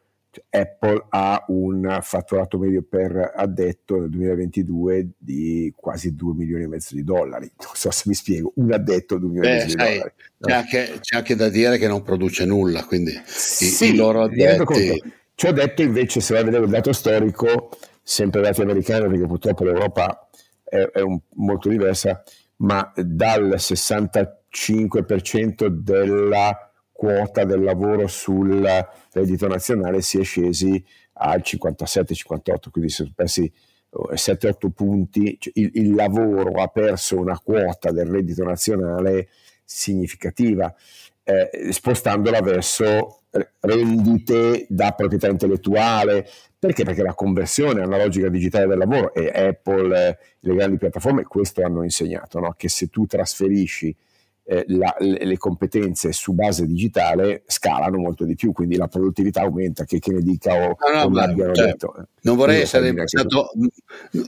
[0.49, 6.95] Apple ha un fatturato medio per addetto nel 2022 di quasi 2 milioni e mezzo
[6.95, 7.51] di dollari.
[7.57, 10.13] Non so se mi spiego, un addetto 2 milioni e mezzo sai, di dollari.
[10.39, 14.23] C'è, anche, c'è, anche, da dire che non produce nulla, quindi sì, i, i loro
[14.23, 15.19] addetti...
[15.33, 17.69] Ciò detto invece se vai a vedere il dato storico,
[18.03, 20.29] sempre dati americani, perché purtroppo l'Europa
[20.63, 22.21] è, è un, molto diversa,
[22.61, 28.65] ma dal 65% della quota del lavoro sul
[29.11, 30.83] reddito nazionale si è scesi
[31.13, 33.51] al 57-58, quindi si sono persi
[33.91, 39.27] 7-8 punti, cioè il, il, lavoro ha perso una quota del reddito nazionale
[39.65, 40.73] significativa,
[41.23, 43.23] eh, spostandola verso
[43.61, 46.27] rendite da proprietà intellettuale,
[46.61, 46.83] perché?
[46.83, 51.63] Perché la conversione alla logica digitale del lavoro e Apple, eh, le grandi piattaforme, questo
[51.65, 52.53] hanno insegnato, no?
[52.55, 53.95] che se tu trasferisci
[54.43, 59.41] eh, la, le, le, competenze su base digitale scalano molto di più, quindi la produttività
[59.41, 61.95] aumenta, che, che ne dica o, no, no, abbiano cioè, detto.
[61.95, 62.03] Eh.
[62.21, 63.49] Non vorrei, essere stato,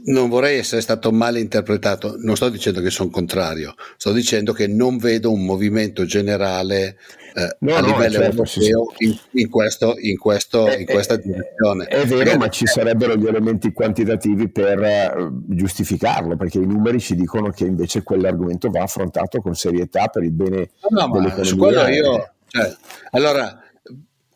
[0.06, 4.66] non vorrei essere stato male interpretato, non sto dicendo che sono contrario, sto dicendo che
[4.66, 6.98] non vedo un movimento generale
[7.36, 11.86] eh, no, a no, livello certo, europeo In, in, questo, in, questo, in questa direzione.
[11.86, 17.00] È vero, perché, ma ci sarebbero gli elementi quantitativi per uh, giustificarlo, perché i numeri
[17.00, 21.44] ci dicono che invece quell'argomento va affrontato con serietà per il bene no, dell'economia.
[21.44, 22.76] Su quello io, cioè,
[23.12, 23.62] allora,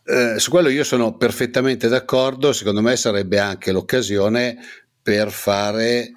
[0.04, 4.58] eh, su quello io sono perfettamente d'accordo, secondo me sarebbe anche l'occasione
[5.02, 6.14] per fare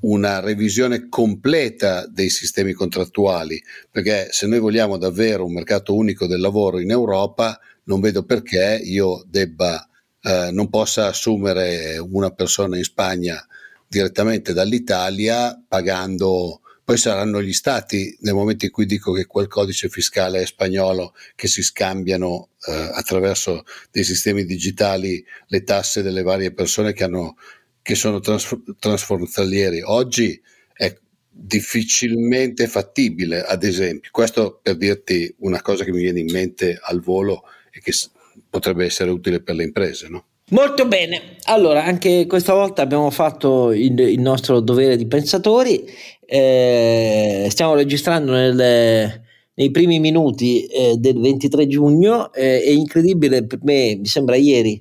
[0.00, 6.40] una revisione completa dei sistemi contrattuali, perché se noi vogliamo davvero un mercato unico del
[6.40, 9.86] lavoro in Europa, non vedo perché io debba,
[10.22, 13.44] eh, non possa assumere una persona in Spagna
[13.88, 19.88] direttamente dall'Italia pagando poi saranno gli stati nel momento in cui dico che quel codice
[19.88, 26.52] fiscale è spagnolo che si scambiano eh, attraverso dei sistemi digitali le tasse delle varie
[26.52, 27.36] persone che hanno
[27.90, 29.82] che sono trans- transfrontalieri.
[29.82, 30.40] Oggi
[30.72, 30.96] è
[31.28, 34.10] difficilmente fattibile, ad esempio.
[34.12, 37.92] Questo per dirti una cosa che mi viene in mente al volo e che
[38.48, 40.26] potrebbe essere utile per le imprese, no?
[40.50, 45.84] Molto bene, allora anche questa volta abbiamo fatto il, il nostro dovere di pensatori,
[46.26, 49.22] eh, stiamo registrando nel,
[49.54, 54.80] nei primi minuti eh, del 23 giugno, eh, è incredibile per me, mi sembra ieri,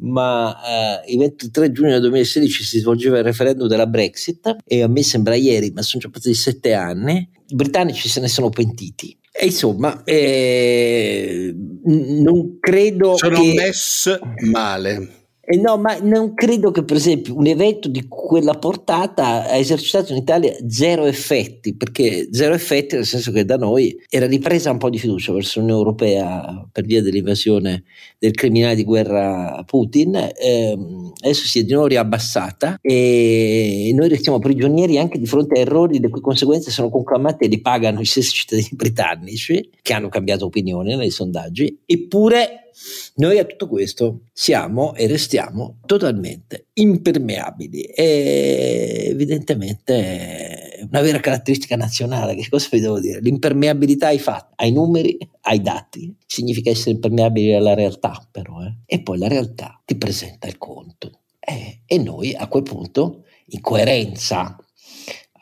[0.00, 5.02] ma eh, il 23 giugno 2016 si svolgeva il referendum della Brexit e a me
[5.02, 9.16] sembra ieri, ma sono già passati sette anni, i britannici se ne sono pentiti.
[9.36, 11.52] E insomma, eh,
[11.84, 13.52] non credo sono che...
[13.54, 14.18] mess
[14.50, 15.23] male.
[15.46, 20.12] Eh no, ma non credo che per esempio un evento di quella portata ha esercitato
[20.12, 24.78] in Italia zero effetti, perché zero effetti nel senso che da noi era ripresa un
[24.78, 27.84] po' di fiducia verso l'Unione Europea per via dell'invasione
[28.18, 30.78] del criminale di guerra Putin, eh,
[31.20, 36.00] adesso si è di nuovo riabbassata e noi restiamo prigionieri anche di fronte a errori
[36.00, 40.46] le cui conseguenze sono conclamate e li pagano i stessi cittadini britannici che hanno cambiato
[40.46, 42.63] opinione nei sondaggi, eppure
[43.16, 51.76] noi a tutto questo siamo e restiamo totalmente impermeabili e evidentemente è una vera caratteristica
[51.76, 52.34] nazionale.
[52.34, 53.20] Che cosa vi devo dire?
[53.20, 56.14] L'impermeabilità ai fatti, ai numeri, ai dati.
[56.26, 58.62] Significa essere impermeabili alla realtà, però.
[58.62, 58.74] Eh?
[58.86, 61.20] E poi la realtà ti presenta il conto.
[61.40, 64.56] Eh, e noi a quel punto, in coerenza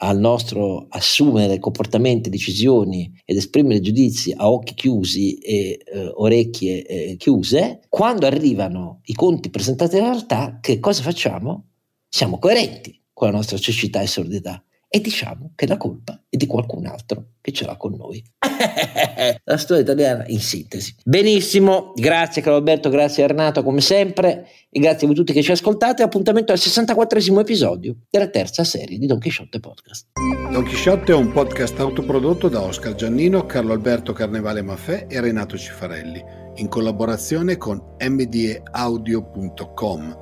[0.02, 7.16] al nostro assumere comportamenti, decisioni ed esprimere giudizi a occhi chiusi e eh, orecchie eh,
[7.16, 11.68] chiuse, quando arrivano i conti presentati in realtà, che cosa facciamo?
[12.08, 14.62] Siamo coerenti con la nostra cecità e sordità
[14.94, 18.22] e diciamo che la colpa è di qualcun altro che ce l'ha con noi.
[19.44, 20.94] la storia italiana in sintesi.
[21.02, 25.50] Benissimo, grazie caro Alberto, grazie Renato come sempre e grazie a voi tutti che ci
[25.50, 26.02] ascoltate.
[26.02, 30.08] Appuntamento al 64 episodio della terza serie di Don Chisciotte Podcast.
[30.50, 35.56] Don Chisciotte è un podcast autoprodotto da Oscar Giannino, Carlo Alberto Carnevale Maffè e Renato
[35.56, 36.22] Cifarelli
[36.56, 40.21] in collaborazione con mdeaudio.com.